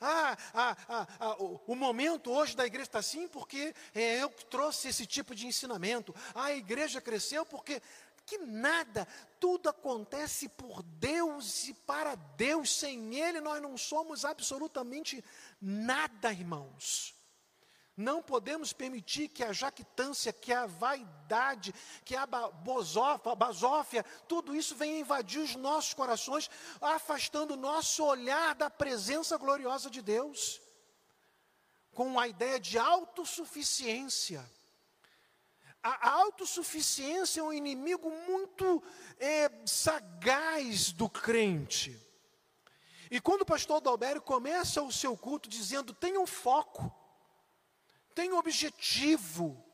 [0.00, 4.46] Ah, ah, ah, ah, o, momento hoje da igreja está assim porque é eu que
[4.46, 6.14] trouxe esse tipo de ensinamento.
[6.32, 7.82] Ah, a igreja cresceu porque
[8.28, 9.08] que nada,
[9.40, 12.78] tudo acontece por Deus e para Deus.
[12.78, 15.24] Sem Ele nós não somos absolutamente
[15.58, 17.14] nada, irmãos.
[17.96, 25.00] Não podemos permitir que a jactância, que a vaidade, que a basófia, tudo isso venha
[25.00, 30.60] invadir os nossos corações, afastando o nosso olhar da presença gloriosa de Deus,
[31.92, 34.48] com a ideia de autossuficiência.
[35.82, 38.82] A autossuficiência é um inimigo muito
[39.18, 41.96] é, sagaz do crente.
[43.10, 46.92] E quando o pastor Dalbério começa o seu culto dizendo: tenha um foco,
[48.14, 49.64] tem um objetivo,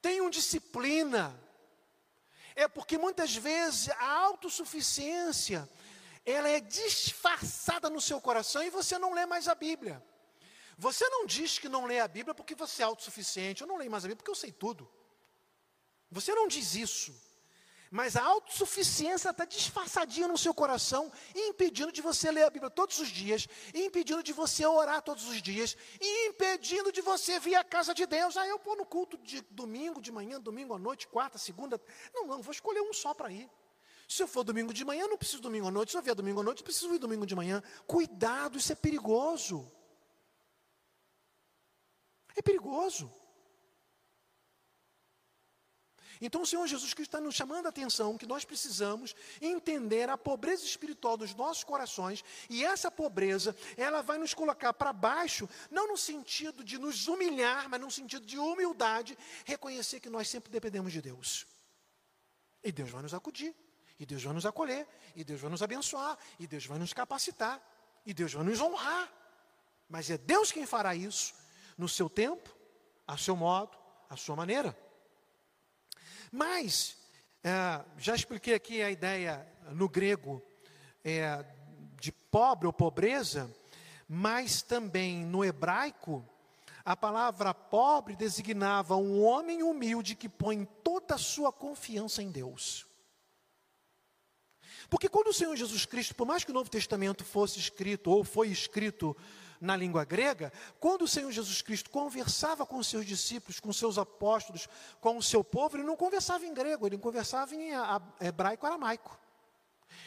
[0.00, 1.38] tem uma disciplina.
[2.54, 5.68] É porque muitas vezes a autossuficiência,
[6.26, 10.04] ela é disfarçada no seu coração e você não lê mais a Bíblia.
[10.76, 13.62] Você não diz que não lê a Bíblia porque você é autossuficiente.
[13.62, 14.88] Eu não leio mais a Bíblia porque eu sei tudo.
[16.10, 17.14] Você não diz isso.
[17.90, 22.98] Mas a autossuficiência está disfarçadinha no seu coração impedindo de você ler a Bíblia todos
[22.98, 25.76] os dias, impedindo de você orar todos os dias,
[26.26, 28.36] impedindo de você vir à casa de Deus.
[28.36, 31.80] Ah, eu vou no culto de domingo de manhã, domingo à noite, quarta, segunda.
[32.12, 33.48] Não, não, vou escolher um só para ir.
[34.06, 35.92] Se eu for domingo de manhã, não preciso domingo à noite.
[35.92, 37.62] Se eu vier domingo à noite, preciso ir domingo de manhã.
[37.86, 39.70] Cuidado, isso é perigoso.
[42.36, 43.12] É perigoso.
[46.20, 50.18] Então o Senhor Jesus Cristo está nos chamando a atenção que nós precisamos entender a
[50.18, 55.88] pobreza espiritual dos nossos corações, e essa pobreza, ela vai nos colocar para baixo, não
[55.88, 60.92] no sentido de nos humilhar, mas no sentido de humildade, reconhecer que nós sempre dependemos
[60.92, 61.46] de Deus.
[62.62, 63.54] E Deus vai nos acudir,
[63.98, 67.60] e Deus vai nos acolher, e Deus vai nos abençoar, e Deus vai nos capacitar,
[68.04, 69.12] e Deus vai nos honrar.
[69.88, 71.34] Mas é Deus quem fará isso,
[71.76, 72.54] no seu tempo,
[73.06, 73.76] a seu modo,
[74.10, 74.76] a sua maneira.
[76.30, 76.96] Mas,
[77.42, 80.42] é, já expliquei aqui a ideia no grego
[81.04, 81.44] é,
[82.00, 83.50] de pobre ou pobreza,
[84.08, 86.24] mas também no hebraico,
[86.84, 92.86] a palavra pobre designava um homem humilde que põe toda a sua confiança em Deus.
[94.88, 98.24] Porque quando o Senhor Jesus Cristo, por mais que o Novo Testamento fosse escrito ou
[98.24, 99.14] foi escrito
[99.60, 103.98] na língua grega, quando o Senhor Jesus Cristo conversava com os seus discípulos, com seus
[103.98, 104.68] apóstolos,
[105.00, 107.70] com o seu povo, ele não conversava em grego, ele conversava em
[108.20, 109.18] hebraico aramaico.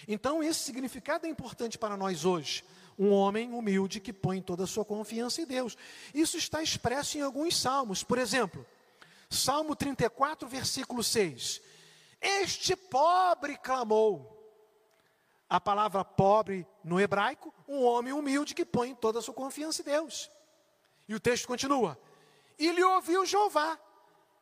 [0.07, 2.63] Então, esse significado é importante para nós hoje.
[2.97, 5.77] Um homem humilde que põe toda a sua confiança em Deus.
[6.13, 8.03] Isso está expresso em alguns salmos.
[8.03, 8.65] Por exemplo,
[9.29, 11.61] Salmo 34, versículo 6.
[12.21, 14.40] Este pobre clamou.
[15.51, 19.83] A palavra pobre no hebraico, um homem humilde que põe toda a sua confiança em
[19.83, 20.31] Deus.
[21.09, 21.99] E o texto continua:
[22.57, 23.77] E lhe ouviu Jeová,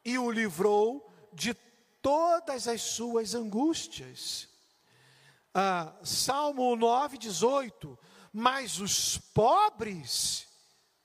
[0.05, 1.55] e o livrou de
[1.99, 4.47] todas as suas angústias.
[5.51, 7.97] Ah, Salmo 9, 18:
[8.31, 10.47] Mas os pobres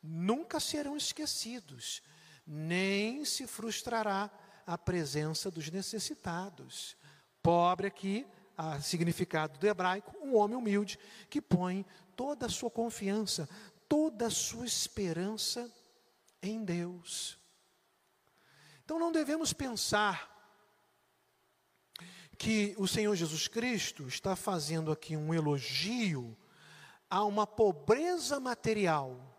[0.02, 2.02] nunca serão esquecidos,
[2.46, 4.30] nem se frustrará
[4.66, 6.94] a presença dos necessitados.
[7.42, 11.84] Pobre aqui a significado do hebraico, um homem humilde que põe
[12.16, 13.48] toda a sua confiança,
[13.88, 15.70] toda a sua esperança
[16.42, 17.38] em Deus.
[18.84, 20.32] Então não devemos pensar
[22.36, 26.36] que o Senhor Jesus Cristo está fazendo aqui um elogio
[27.08, 29.33] a uma pobreza material.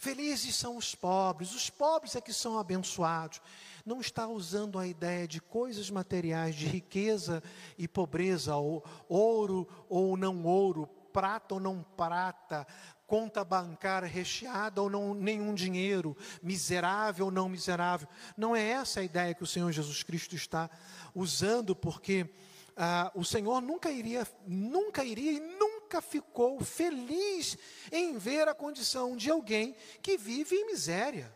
[0.00, 3.40] Felizes são os pobres, os pobres é que são abençoados
[3.84, 7.42] não está usando a ideia de coisas materiais, de riqueza
[7.76, 12.66] e pobreza, ou ouro ou não ouro, prata ou não prata,
[13.06, 18.08] conta bancária recheada ou não nenhum dinheiro, miserável ou não miserável.
[18.36, 20.70] Não é essa a ideia que o Senhor Jesus Cristo está
[21.14, 22.28] usando, porque
[22.76, 27.56] ah, o Senhor nunca iria, nunca iria e nunca ficou feliz
[27.90, 31.34] em ver a condição de alguém que vive em miséria.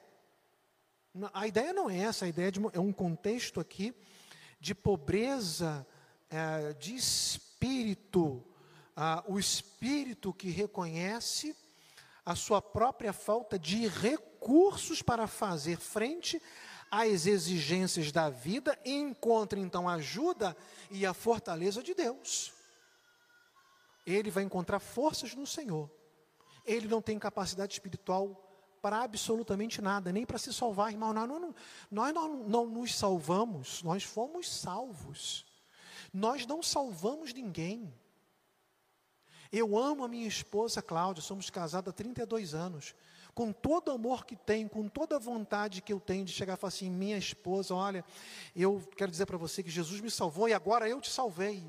[1.32, 3.94] A ideia não é essa, a ideia de, é um contexto aqui
[4.60, 5.86] de pobreza
[6.28, 8.44] é, de espírito.
[8.96, 11.56] Ah, o espírito que reconhece
[12.24, 16.40] a sua própria falta de recursos para fazer frente
[16.90, 20.56] às exigências da vida e encontra então a ajuda
[20.90, 22.53] e a fortaleza de Deus.
[24.06, 25.90] Ele vai encontrar forças no Senhor.
[26.64, 28.40] Ele não tem capacidade espiritual
[28.84, 31.12] para absolutamente nada, nem para se salvar, irmão.
[31.14, 31.54] Nós não,
[31.90, 35.46] nós não, não nos salvamos, nós fomos salvos.
[36.12, 37.92] Nós não salvamos ninguém.
[39.50, 42.94] Eu amo a minha esposa Cláudia, somos casados há 32 anos.
[43.34, 46.54] Com todo o amor que tenho, com toda a vontade que eu tenho de chegar
[46.54, 48.04] e falar assim: minha esposa, olha,
[48.54, 51.64] eu quero dizer para você que Jesus me salvou e agora eu te salvei.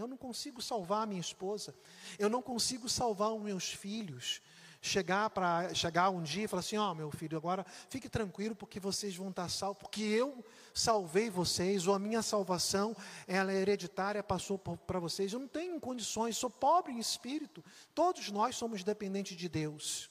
[0.00, 1.74] Eu não consigo salvar a minha esposa,
[2.18, 4.40] eu não consigo salvar os meus filhos,
[4.80, 8.56] chegar para chegar um dia e falar assim: ó, oh, meu filho, agora fique tranquilo
[8.56, 13.56] porque vocês vão estar salvos, porque eu salvei vocês, ou a minha salvação, ela é
[13.56, 15.32] hereditária, passou para vocês.
[15.32, 17.62] Eu não tenho condições, sou pobre em espírito.
[17.94, 20.10] Todos nós somos dependentes de Deus.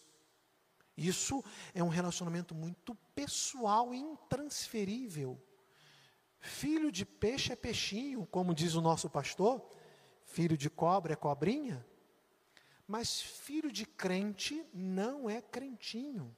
[0.96, 5.42] Isso é um relacionamento muito pessoal e intransferível.
[6.42, 9.66] Filho de peixe é peixinho, como diz o nosso pastor.
[10.30, 11.84] Filho de cobra é cobrinha.
[12.88, 16.36] Mas filho de crente não é crentinho.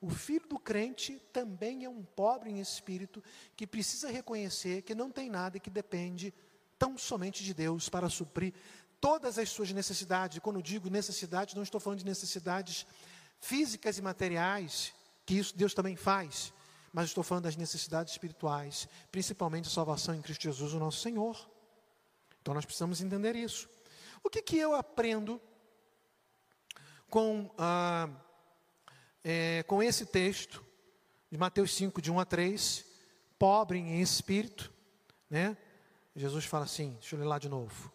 [0.00, 3.22] O filho do crente também é um pobre em espírito
[3.56, 6.32] que precisa reconhecer que não tem nada e que depende
[6.78, 8.54] tão somente de Deus para suprir
[9.00, 10.38] todas as suas necessidades.
[10.38, 12.86] Quando digo necessidades, não estou falando de necessidades
[13.40, 14.94] físicas e materiais,
[15.26, 16.52] que isso Deus também faz,
[16.92, 21.49] mas estou falando das necessidades espirituais, principalmente a salvação em Cristo Jesus, o nosso Senhor.
[22.40, 23.68] Então nós precisamos entender isso.
[24.22, 25.40] O que, que eu aprendo
[27.08, 28.08] com, ah,
[29.24, 30.64] é, com esse texto
[31.30, 32.84] de Mateus 5, de 1 a 3,
[33.38, 34.72] pobre em espírito,
[35.28, 35.56] né?
[36.14, 37.92] Jesus fala assim, deixa eu ler lá de novo.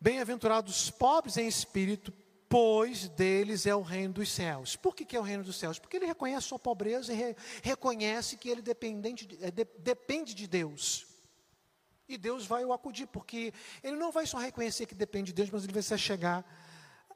[0.00, 2.12] Bem-aventurados os pobres em espírito,
[2.48, 4.76] pois deles é o reino dos céus.
[4.76, 5.78] Por que, que é o reino dos céus?
[5.78, 10.46] Porque ele reconhece sua pobreza e re, reconhece que ele dependente, é, de, depende de
[10.46, 11.07] Deus.
[12.08, 15.50] E Deus vai o acudir, porque ele não vai só reconhecer que depende de Deus,
[15.50, 16.44] mas ele vai chegar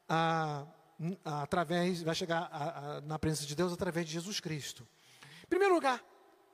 [0.06, 0.66] a,
[1.24, 4.86] a, através, vai chegar a, na presença de Deus através de Jesus Cristo.
[5.44, 6.04] Em primeiro lugar,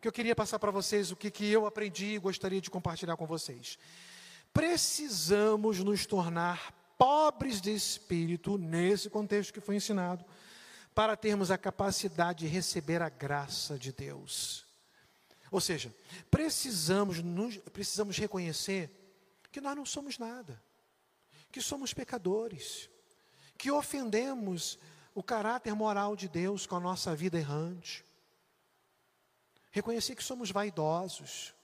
[0.00, 3.16] que eu queria passar para vocês o que, que eu aprendi e gostaria de compartilhar
[3.16, 3.76] com vocês.
[4.52, 10.24] Precisamos nos tornar pobres de espírito, nesse contexto que foi ensinado,
[10.94, 14.67] para termos a capacidade de receber a graça de Deus.
[15.50, 15.94] Ou seja,
[16.30, 18.90] precisamos, nos, precisamos reconhecer
[19.50, 20.62] que nós não somos nada,
[21.50, 22.90] que somos pecadores,
[23.56, 24.78] que ofendemos
[25.14, 28.04] o caráter moral de Deus com a nossa vida errante.
[29.70, 31.54] Reconhecer que somos vaidosos.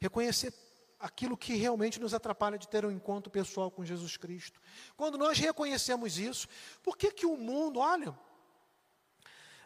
[0.00, 0.52] Reconhecer
[0.98, 4.60] aquilo que realmente nos atrapalha de ter um encontro pessoal com Jesus Cristo.
[4.96, 6.46] Quando nós reconhecemos isso,
[6.82, 8.16] por que que o mundo, olha,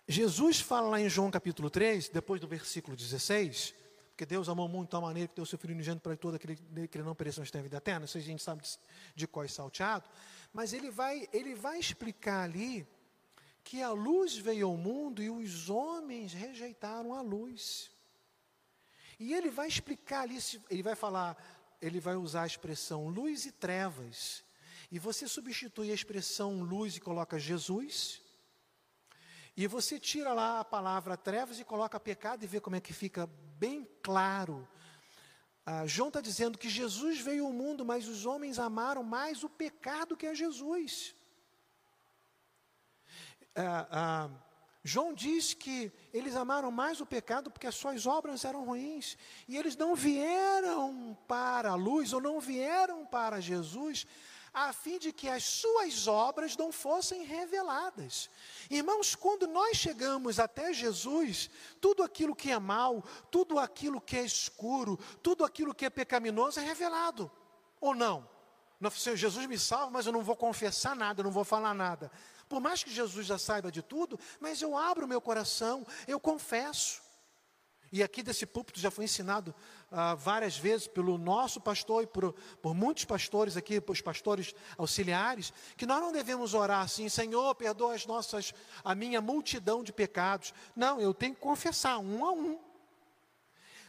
[0.06, 3.74] Jesus fala lá em João capítulo 3, depois do versículo 16,
[4.10, 6.98] porque Deus amou muito tal maneira que deu seu Filho unigênito para todo aquele que
[6.98, 8.78] ele não pereça, mas tenha vida eterna, isso a gente sabe de,
[9.14, 10.08] de cós salteado,
[10.52, 12.86] mas ele vai, ele vai explicar ali
[13.64, 17.90] que a luz veio ao mundo e os homens rejeitaram a luz.
[19.18, 20.38] E ele vai explicar ali,
[20.68, 21.34] ele vai falar,
[21.80, 24.44] ele vai usar a expressão luz e trevas.
[24.92, 28.20] E você substitui a expressão luz e coloca Jesus.
[29.56, 32.92] E você tira lá a palavra trevas e coloca pecado e vê como é que
[32.92, 34.68] fica bem claro.
[35.64, 39.48] Ah, João está dizendo que Jesus veio ao mundo, mas os homens amaram mais o
[39.48, 41.14] pecado que a Jesus.
[43.54, 44.30] Ah, ah,
[44.82, 49.16] João diz que eles amaram mais o pecado porque as suas obras eram ruins.
[49.48, 54.06] E eles não vieram para a luz, ou não vieram para Jesus,
[54.54, 58.30] a fim de que as suas obras não fossem reveladas.
[58.70, 64.24] Irmãos, quando nós chegamos até Jesus, tudo aquilo que é mal, tudo aquilo que é
[64.24, 67.30] escuro, tudo aquilo que é pecaminoso é revelado.
[67.80, 68.32] Ou não?
[68.80, 72.10] Não, Jesus me salva, mas eu não vou confessar nada, eu não vou falar nada.
[72.48, 77.02] Por mais que Jesus já saiba de tudo, mas eu abro meu coração, eu confesso.
[77.94, 79.54] E aqui desse púlpito já foi ensinado
[79.88, 85.52] ah, várias vezes pelo nosso pastor e por, por muitos pastores aqui, os pastores auxiliares,
[85.76, 88.52] que nós não devemos orar assim, Senhor, perdoa as nossas,
[88.82, 90.52] a minha multidão de pecados.
[90.74, 92.58] Não, eu tenho que confessar um a um.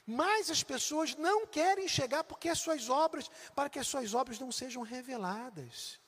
[0.06, 4.38] Mas as pessoas não querem chegar porque as suas obras, para que as suas obras
[4.38, 6.00] não sejam reveladas.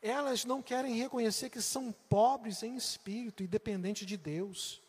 [0.00, 4.80] Elas não querem reconhecer que são pobres em espírito e dependentes de Deus.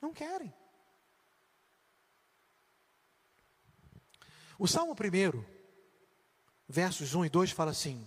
[0.00, 0.54] Não querem.
[4.60, 5.44] O Salmo 1,
[6.68, 8.04] versos 1 e 2 fala assim: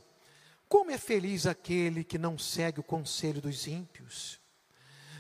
[0.68, 4.38] Como é feliz aquele que não segue o conselho dos ímpios,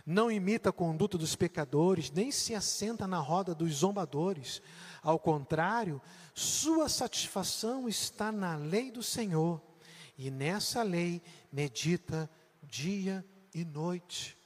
[0.05, 4.61] não imita a conduta dos pecadores, nem se assenta na roda dos zombadores.
[5.01, 6.01] Ao contrário,
[6.33, 9.61] sua satisfação está na lei do Senhor
[10.17, 12.29] e nessa lei medita
[12.61, 14.37] dia e noite.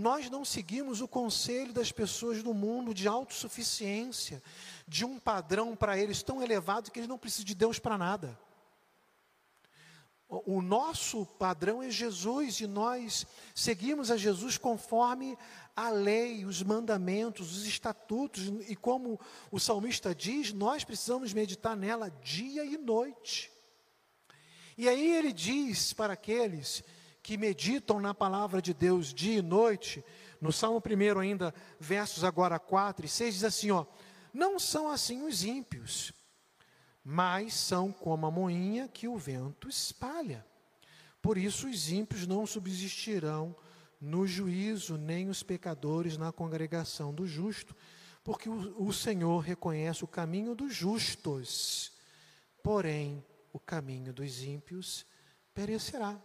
[0.00, 4.42] Nós não seguimos o conselho das pessoas do mundo de autossuficiência,
[4.88, 8.40] de um padrão para eles tão elevado que eles não precisam de Deus para nada.
[10.26, 15.36] O nosso padrão é Jesus e nós seguimos a Jesus conforme
[15.76, 22.08] a lei, os mandamentos, os estatutos, e como o salmista diz, nós precisamos meditar nela
[22.22, 23.52] dia e noite.
[24.78, 26.82] E aí ele diz para aqueles
[27.22, 30.04] que meditam na palavra de Deus dia e noite,
[30.40, 33.84] no Salmo 1 ainda, versos agora 4 e 6, diz assim, ó,
[34.32, 36.12] não são assim os ímpios,
[37.04, 40.46] mas são como a moinha que o vento espalha.
[41.20, 43.54] Por isso os ímpios não subsistirão
[44.00, 47.76] no juízo, nem os pecadores na congregação do justo,
[48.24, 51.92] porque o, o Senhor reconhece o caminho dos justos,
[52.62, 55.04] porém o caminho dos ímpios
[55.52, 56.18] perecerá.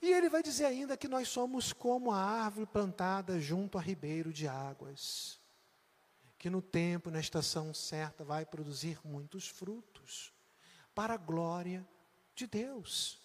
[0.00, 4.32] E ele vai dizer ainda que nós somos como a árvore plantada junto a ribeiro
[4.32, 5.40] de águas,
[6.38, 10.32] que no tempo, na estação certa, vai produzir muitos frutos,
[10.94, 11.86] para a glória
[12.34, 13.20] de Deus.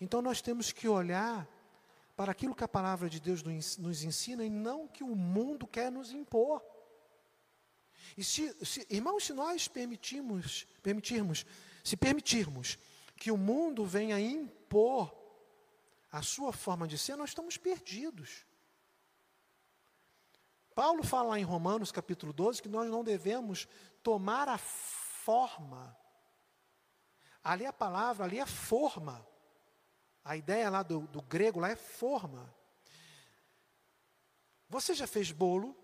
[0.00, 1.48] Então nós temos que olhar
[2.16, 5.90] para aquilo que a palavra de Deus nos ensina e não que o mundo quer
[5.90, 6.62] nos impor.
[8.16, 11.46] E se, se irmãos, se nós permitirmos, permitirmos
[11.84, 12.78] se permitirmos
[13.16, 14.57] que o mundo venha impor
[16.10, 18.46] a sua forma de ser, nós estamos perdidos.
[20.74, 23.66] Paulo fala em Romanos capítulo 12 que nós não devemos
[24.02, 25.96] tomar a forma.
[27.42, 29.26] Ali a palavra, ali a forma
[30.24, 32.54] A ideia lá do, do grego lá é forma.
[34.68, 35.74] Você já fez bolo?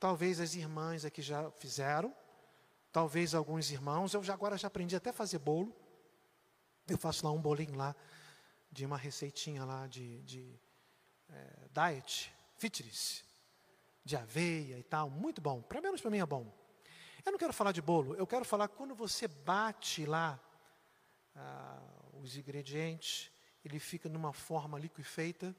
[0.00, 2.14] Talvez as irmãs aqui já fizeram.
[2.90, 4.14] Talvez alguns irmãos.
[4.14, 5.72] Eu já agora já aprendi até a fazer bolo.
[6.88, 7.96] Eu faço lá um bolinho lá
[8.70, 10.60] de uma receitinha lá de, de
[11.28, 13.24] é, diet, fitness,
[14.04, 15.62] de aveia e tal, muito bom.
[15.62, 16.46] Pelo menos para mim é bom.
[17.24, 20.38] Eu não quero falar de bolo, eu quero falar quando você bate lá
[21.34, 21.82] ah,
[22.22, 23.32] os ingredientes,
[23.64, 25.56] ele fica numa forma liquefeita,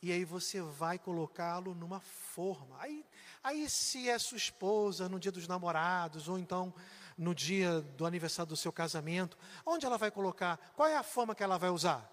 [0.00, 2.80] e aí você vai colocá-lo numa forma.
[2.80, 3.04] Aí,
[3.42, 6.72] aí, se é sua esposa no dia dos namorados, ou então
[7.16, 10.58] no dia do aniversário do seu casamento, onde ela vai colocar?
[10.74, 12.10] Qual é a forma que ela vai usar?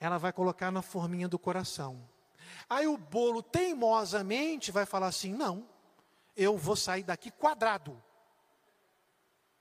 [0.00, 2.08] Ela vai colocar na forminha do coração.
[2.68, 5.68] Aí o bolo teimosamente vai falar assim: não,
[6.36, 8.02] eu vou sair daqui quadrado.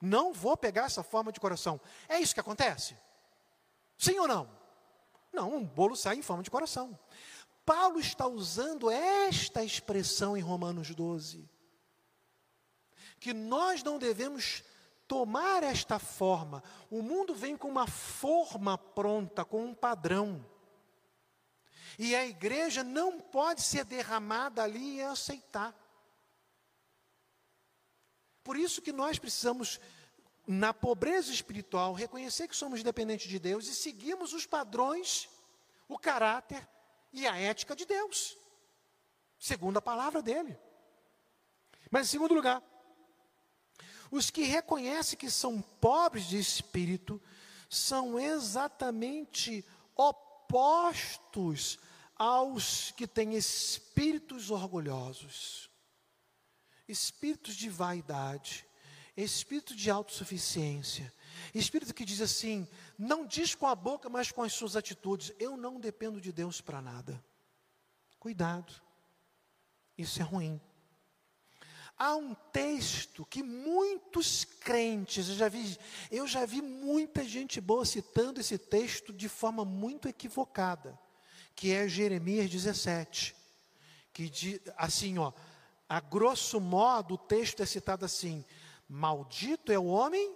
[0.02, 1.80] Não vou pegar essa forma de coração.
[2.10, 2.98] É isso que acontece?
[3.98, 4.50] Sim ou não?
[5.32, 6.98] Não, um bolo sai em forma de coração.
[7.66, 11.50] Paulo está usando esta expressão em Romanos 12.
[13.20, 14.64] Que nós não devemos
[15.08, 16.62] tomar esta forma.
[16.90, 20.46] O mundo vem com uma forma pronta, com um padrão.
[21.98, 25.74] E a igreja não pode ser derramada ali e aceitar.
[28.44, 29.80] Por isso que nós precisamos,
[30.46, 35.30] na pobreza espiritual, reconhecer que somos dependentes de Deus e seguimos os padrões,
[35.88, 36.68] o caráter
[37.14, 38.36] e a ética de Deus,
[39.40, 40.58] segundo a palavra dele.
[41.90, 42.62] Mas, em segundo lugar,
[44.10, 47.22] os que reconhecem que são pobres de espírito
[47.70, 51.80] são exatamente opostos
[52.16, 55.70] aos que têm espíritos orgulhosos,
[56.88, 58.66] espíritos de vaidade,
[59.16, 61.12] espírito de autossuficiência,
[61.54, 62.68] espírito que diz assim:
[63.04, 66.62] não diz com a boca, mas com as suas atitudes, eu não dependo de Deus
[66.62, 67.24] para nada.
[68.20, 68.74] Cuidado,
[69.98, 70.60] isso é ruim.
[71.98, 75.78] Há um texto que muitos crentes, eu já vi,
[76.10, 81.00] eu já vi muita gente boa citando esse texto de forma muito equivocada
[81.56, 83.36] que é Jeremias 17,
[84.12, 85.32] que diz assim, ó,
[85.88, 88.44] a grosso modo o texto é citado assim:
[88.88, 90.36] Maldito é o homem.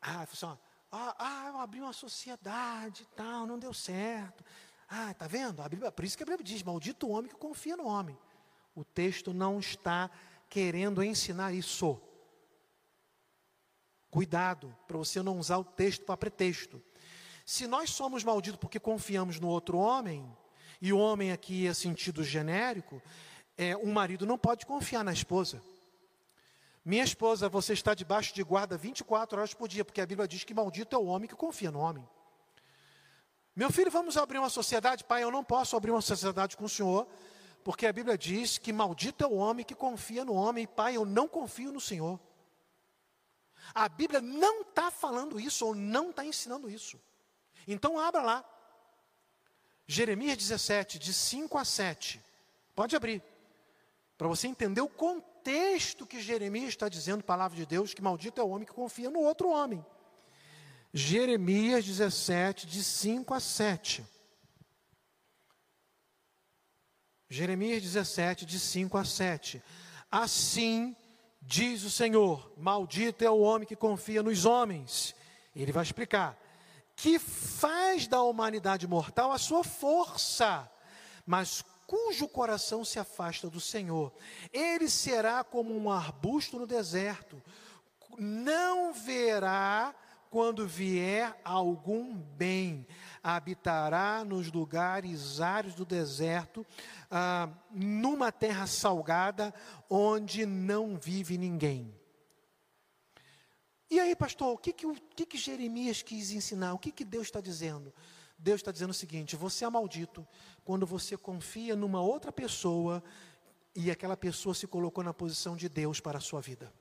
[0.00, 0.46] Ah, assim,
[0.92, 4.44] ah, ah, eu abri uma sociedade e tal, não deu certo.
[4.88, 5.62] Ah, tá vendo?
[5.62, 8.18] A Bíblia, por isso que a Bíblia diz: Maldito o homem que confia no homem.
[8.74, 10.10] O texto não está
[10.48, 12.00] querendo ensinar isso.
[14.10, 16.82] Cuidado para você não usar o texto para pretexto.
[17.46, 20.28] Se nós somos malditos porque confiamos no outro homem,
[20.80, 23.00] e o homem aqui é sentido genérico,
[23.56, 25.62] é, um marido não pode confiar na esposa.
[26.84, 30.44] Minha esposa, você está debaixo de guarda 24 horas por dia, porque a Bíblia diz
[30.44, 32.08] que maldito é o homem que confia no homem.
[33.54, 35.04] Meu filho, vamos abrir uma sociedade?
[35.04, 37.06] Pai, eu não posso abrir uma sociedade com o senhor,
[37.62, 40.66] porque a Bíblia diz que maldito é o homem que confia no homem.
[40.66, 42.18] Pai, eu não confio no senhor.
[43.74, 46.98] A Bíblia não está falando isso, ou não está ensinando isso.
[47.68, 48.44] Então abra lá.
[49.86, 52.22] Jeremias 17, de 5 a 7.
[52.74, 53.22] Pode abrir.
[54.16, 55.29] Para você entender o contexto
[56.08, 59.20] que Jeremias está dizendo, palavra de Deus, que maldito é o homem que confia no
[59.20, 59.84] outro homem.
[60.92, 64.04] Jeremias 17, de 5 a 7.
[67.28, 69.62] Jeremias 17, de 5 a 7.
[70.10, 70.96] Assim
[71.40, 75.14] diz o Senhor: Maldito é o homem que confia nos homens.
[75.54, 76.38] Ele vai explicar
[76.96, 80.70] que faz da humanidade mortal a sua força,
[81.24, 84.12] mas cujo coração se afasta do Senhor.
[84.52, 87.42] Ele será como um arbusto no deserto,
[88.16, 89.92] não verá
[90.30, 92.86] quando vier algum bem,
[93.20, 96.64] habitará nos lugares áridos do deserto,
[97.10, 99.52] ah, numa terra salgada,
[99.88, 101.92] onde não vive ninguém.
[103.90, 106.72] E aí, pastor, o que, que, o que, que Jeremias quis ensinar?
[106.72, 107.92] O que, que Deus está dizendo?
[108.42, 110.26] Deus está dizendo o seguinte: você é maldito
[110.64, 113.02] quando você confia numa outra pessoa
[113.74, 116.72] e aquela pessoa se colocou na posição de Deus para a sua vida.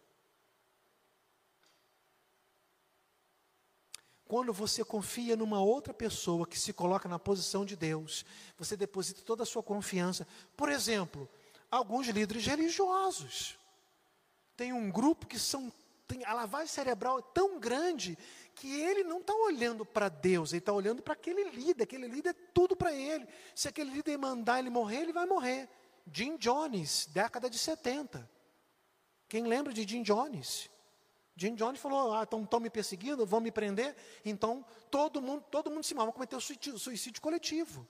[4.26, 8.24] Quando você confia numa outra pessoa que se coloca na posição de Deus,
[8.58, 10.28] você deposita toda a sua confiança.
[10.56, 11.28] Por exemplo,
[11.70, 13.58] alguns líderes religiosos.
[14.56, 15.72] Tem um grupo que são
[16.10, 18.18] tem, a lavagem cerebral é tão grande
[18.60, 22.32] que ele não está olhando para Deus, ele está olhando para aquele líder, aquele líder
[22.32, 23.26] é tudo para ele.
[23.56, 25.70] Se aquele líder mandar ele morrer, ele vai morrer.
[26.12, 28.30] Jim Jones, década de 70.
[29.30, 30.70] Quem lembra de Jim Jones?
[31.38, 33.96] Jim Jones falou: ah, estão me perseguindo, vão me prender.
[34.26, 37.88] Então todo mundo, todo mundo se mal, cometeu suicídio, suicídio coletivo.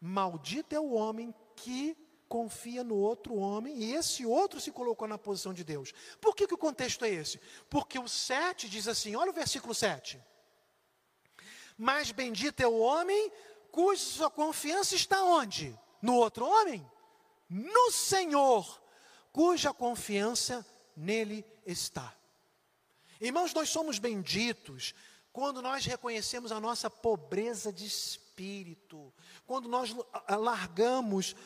[0.00, 1.96] Maldito é o homem que
[2.30, 5.92] confia no outro homem e esse outro se colocou na posição de Deus.
[6.20, 7.40] Por que, que o contexto é esse?
[7.68, 10.22] Porque o 7 diz assim: olha o versículo 7.
[11.76, 13.32] Mas bendito é o homem
[13.72, 15.76] cuja sua confiança está onde?
[16.00, 16.88] No outro homem?
[17.48, 18.80] No Senhor,
[19.32, 20.64] cuja confiança
[20.96, 22.14] nele está.
[23.20, 24.94] Irmãos, nós somos benditos
[25.32, 28.29] quando nós reconhecemos a nossa pobreza de espírito,
[29.46, 29.94] quando nós
[30.28, 31.36] largamos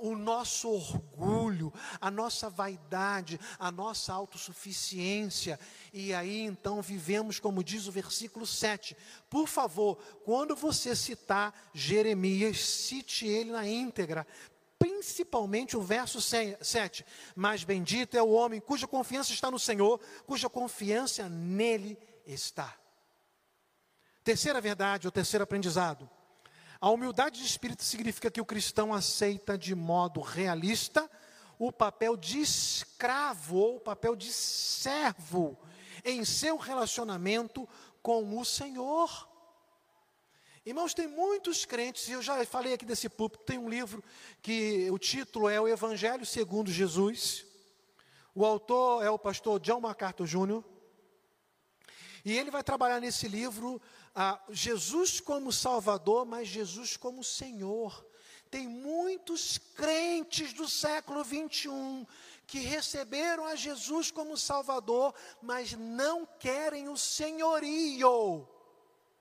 [0.00, 5.58] o nosso orgulho, a nossa vaidade, a nossa autossuficiência,
[5.92, 8.96] e aí então vivemos, como diz o versículo 7.
[9.30, 14.26] Por favor, quando você citar Jeremias, cite ele na íntegra,
[14.78, 17.06] principalmente o verso 7.
[17.36, 21.96] Mas bendito é o homem cuja confiança está no Senhor, cuja confiança nele
[22.26, 22.76] está.
[24.24, 26.08] Terceira verdade, ou terceiro aprendizado.
[26.82, 31.08] A humildade de espírito significa que o cristão aceita de modo realista
[31.56, 35.56] o papel de escravo ou o papel de servo
[36.04, 37.68] em seu relacionamento
[38.02, 39.28] com o Senhor.
[40.66, 44.02] Irmãos, tem muitos crentes, e eu já falei aqui desse púlpito, tem um livro
[44.42, 47.46] que o título é O Evangelho segundo Jesus.
[48.34, 50.64] O autor é o pastor John MacArthur Jr.
[52.24, 53.80] E ele vai trabalhar nesse livro
[54.14, 58.06] ah, Jesus como Salvador, mas Jesus como Senhor.
[58.50, 62.06] Tem muitos crentes do século 21
[62.46, 68.46] que receberam a Jesus como Salvador, mas não querem o senhorio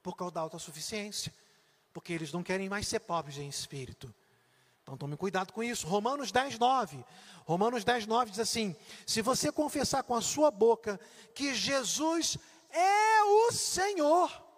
[0.03, 1.33] por causa da autossuficiência,
[1.93, 4.13] porque eles não querem mais ser pobres em espírito.
[4.83, 5.87] Então tome cuidado com isso.
[5.87, 7.05] Romanos 10, 9.
[7.45, 8.75] Romanos 10, 9 diz assim:
[9.05, 10.99] Se você confessar com a sua boca
[11.33, 12.37] que Jesus
[12.69, 14.50] é o Senhor,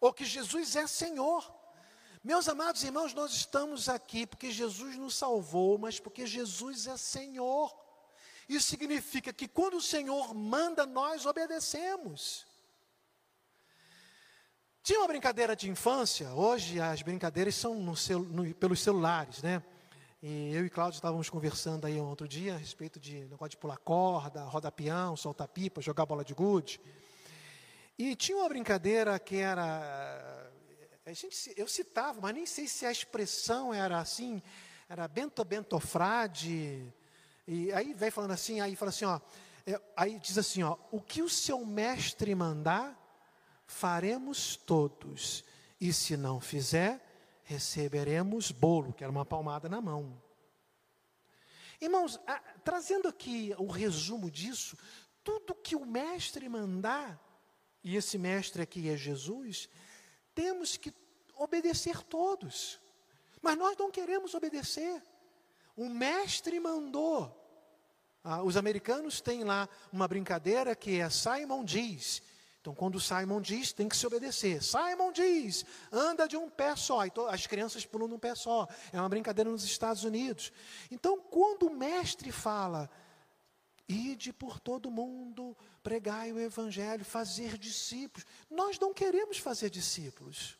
[0.00, 1.54] ou que Jesus é Senhor.
[2.22, 7.74] Meus amados irmãos, nós estamos aqui porque Jesus nos salvou, mas porque Jesus é Senhor.
[8.48, 12.46] Isso significa que quando o Senhor manda, nós obedecemos.
[14.82, 19.62] Tinha uma brincadeira de infância, hoje as brincadeiras são no cel, no, pelos celulares, né?
[20.22, 23.76] E eu e Cláudio estávamos conversando aí outro dia a respeito de negócio de pular
[23.76, 26.80] corda, rodar peão, soltar pipa, jogar bola de gude.
[27.98, 30.52] E tinha uma brincadeira que era.
[31.04, 34.40] A gente, eu citava, mas nem sei se a expressão era assim,
[34.88, 36.94] era bento bentofrade.
[37.44, 39.20] E aí vai falando assim, aí fala assim, ó,
[39.66, 42.96] é, aí diz assim, ó, o que o seu mestre mandar,
[43.66, 45.42] faremos todos.
[45.80, 47.04] E se não fizer,
[47.42, 50.22] receberemos bolo, que era uma palmada na mão.
[51.80, 54.78] Irmãos, a, trazendo aqui o resumo disso,
[55.24, 57.27] tudo que o mestre mandar,
[57.82, 59.68] e esse mestre aqui é Jesus,
[60.34, 60.92] temos que
[61.36, 62.80] obedecer todos.
[63.40, 65.02] Mas nós não queremos obedecer.
[65.76, 67.34] O mestre mandou.
[68.24, 72.20] Ah, os americanos têm lá uma brincadeira que é Simon diz.
[72.60, 74.62] Então, quando Simon diz, tem que se obedecer.
[74.62, 77.00] Simon diz, anda de um pé só.
[77.30, 78.68] As crianças pulam num pé só.
[78.92, 80.52] É uma brincadeira nos Estados Unidos.
[80.90, 82.90] Então, quando o mestre fala,
[83.88, 88.26] Ide por todo mundo, pregai o evangelho, fazer discípulos.
[88.50, 90.58] Nós não queremos fazer discípulos.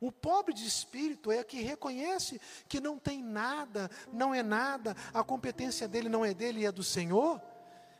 [0.00, 5.22] O pobre de espírito é que reconhece que não tem nada, não é nada, a
[5.22, 7.40] competência dele não é dele e é do Senhor,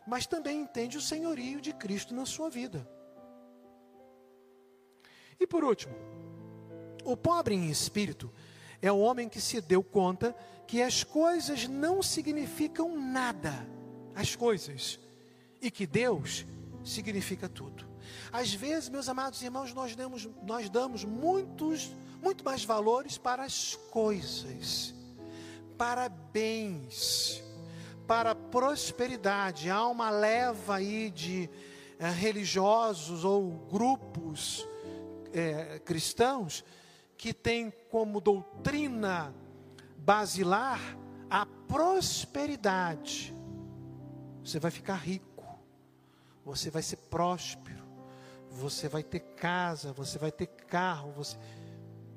[0.07, 2.89] mas também entende o senhorio de Cristo na sua vida.
[5.39, 5.95] E por último,
[7.05, 8.33] o pobre em espírito
[8.83, 13.67] é o homem que se deu conta que as coisas não significam nada,
[14.15, 14.99] as coisas,
[15.61, 16.45] e que Deus
[16.85, 17.87] significa tudo.
[18.33, 23.77] Às vezes, meus amados irmãos, nós damos, nós damos muitos, muito mais valores para as
[23.91, 24.93] coisas,
[25.79, 27.43] para bens,
[28.07, 29.71] para prosperidade.
[29.71, 31.49] Há uma leva aí de
[31.99, 34.67] é, religiosos ou grupos
[35.33, 36.65] é, cristãos
[37.23, 39.33] que tem como doutrina
[39.97, 40.81] basilar
[41.31, 43.33] a prosperidade.
[44.43, 45.47] Você vai ficar rico,
[46.45, 47.85] você vai ser próspero,
[48.51, 51.39] você vai ter casa, você vai ter carro, você,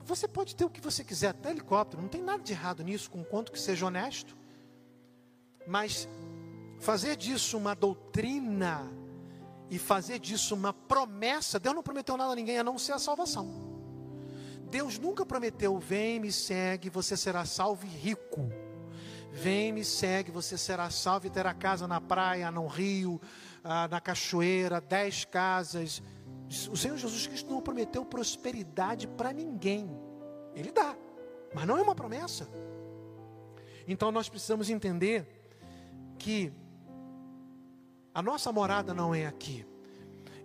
[0.04, 3.12] você pode ter o que você quiser, até helicóptero, não tem nada de errado nisso,
[3.12, 4.36] com quanto que seja honesto.
[5.68, 6.10] Mas
[6.80, 8.92] fazer disso uma doutrina
[9.70, 12.98] e fazer disso uma promessa, Deus não prometeu nada a ninguém a não ser a
[13.00, 13.65] salvação.
[14.76, 18.50] Deus nunca prometeu: vem, me segue, você será salvo e rico.
[19.32, 23.22] Vem, me segue, você será salvo e terá casa na praia, no rio,
[23.64, 26.04] ah, na cachoeira, dez casas.
[26.70, 29.90] O Senhor Jesus Cristo não prometeu prosperidade para ninguém.
[30.54, 30.94] Ele dá,
[31.54, 32.46] mas não é uma promessa.
[33.88, 35.26] Então nós precisamos entender
[36.18, 36.52] que
[38.14, 39.66] a nossa morada não é aqui.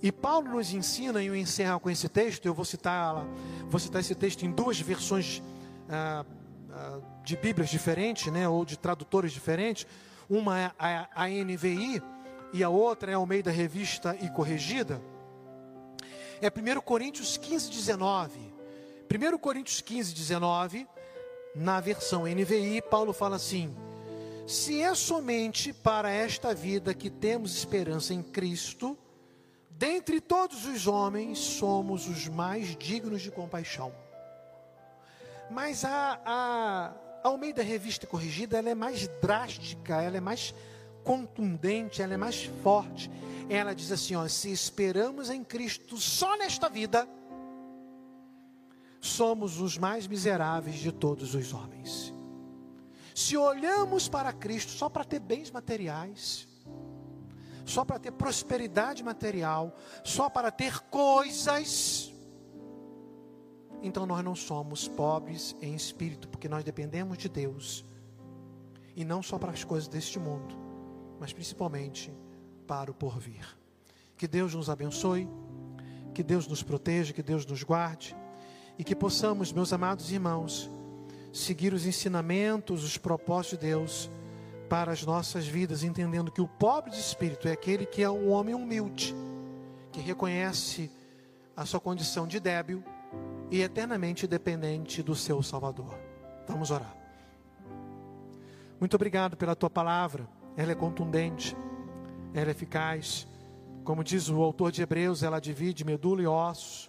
[0.02, 3.26] E Paulo nos ensina, e eu encerro com esse texto, eu vou citar,
[3.68, 5.42] vou citar esse texto em duas versões
[5.88, 6.24] ah,
[6.70, 9.86] ah, de Bíblias diferentes, né, ou de tradutores diferentes.
[10.28, 12.02] Uma é a, a NVI
[12.52, 15.02] e a outra é ao meio da revista e corrigida.
[16.40, 18.54] É 1 Coríntios 15, 19.
[19.12, 20.86] 1 Coríntios 15, 19,
[21.54, 23.74] na versão NVI, Paulo fala assim:
[24.46, 28.96] Se é somente para esta vida que temos esperança em Cristo,
[29.80, 33.90] dentre todos os homens somos os mais dignos de compaixão.
[35.50, 36.92] Mas a, a,
[37.24, 40.54] Almeida Revista Corrigida ela é mais drástica, ela é mais
[41.02, 43.10] contundente, ela é mais forte.
[43.48, 47.08] Ela diz assim: ó, se esperamos em Cristo só nesta vida,
[49.00, 52.12] somos os mais miseráveis de todos os homens.
[53.14, 56.49] Se olhamos para Cristo só para ter bens materiais,
[57.70, 62.12] só para ter prosperidade material, só para ter coisas,
[63.80, 67.84] então nós não somos pobres em espírito, porque nós dependemos de Deus,
[68.96, 70.54] e não só para as coisas deste mundo,
[71.20, 72.12] mas principalmente
[72.66, 73.46] para o porvir.
[74.16, 75.28] Que Deus nos abençoe,
[76.12, 78.16] que Deus nos proteja, que Deus nos guarde,
[78.76, 80.68] e que possamos, meus amados irmãos,
[81.32, 84.10] seguir os ensinamentos, os propósitos de Deus
[84.70, 88.30] para as nossas vidas, entendendo que o pobre de espírito é aquele que é um
[88.30, 89.12] homem humilde,
[89.90, 90.88] que reconhece
[91.56, 92.84] a sua condição de débil
[93.50, 95.98] e eternamente dependente do seu Salvador.
[96.46, 96.94] Vamos orar.
[98.78, 101.56] Muito obrigado pela tua palavra, ela é contundente,
[102.32, 103.26] ela é eficaz.
[103.82, 106.88] Como diz o autor de Hebreus, ela divide medula e ossos,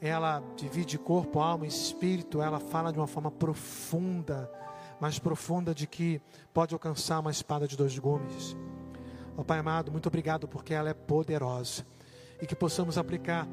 [0.00, 4.50] ela divide corpo, alma e espírito, ela fala de uma forma profunda
[5.00, 6.20] mais profunda de que
[6.52, 8.56] pode alcançar uma espada de dois gumes.
[9.36, 11.86] Ó oh, Pai amado, muito obrigado porque ela é poderosa
[12.40, 13.46] e que possamos aplicar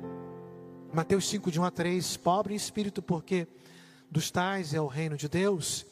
[0.94, 3.48] Mateus 5, de 1 a 3, pobre em espírito, porque
[4.12, 5.88] dos tais é o reino de Deus,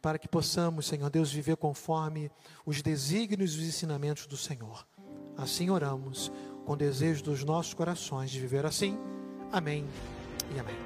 [0.00, 2.30] para que possamos, Senhor Deus, viver conforme
[2.64, 4.86] os desígnios e os ensinamentos do Senhor.
[5.36, 6.30] Assim oramos,
[6.64, 8.96] com desejo dos nossos corações de viver assim.
[9.50, 9.84] Amém
[10.54, 10.85] e amém.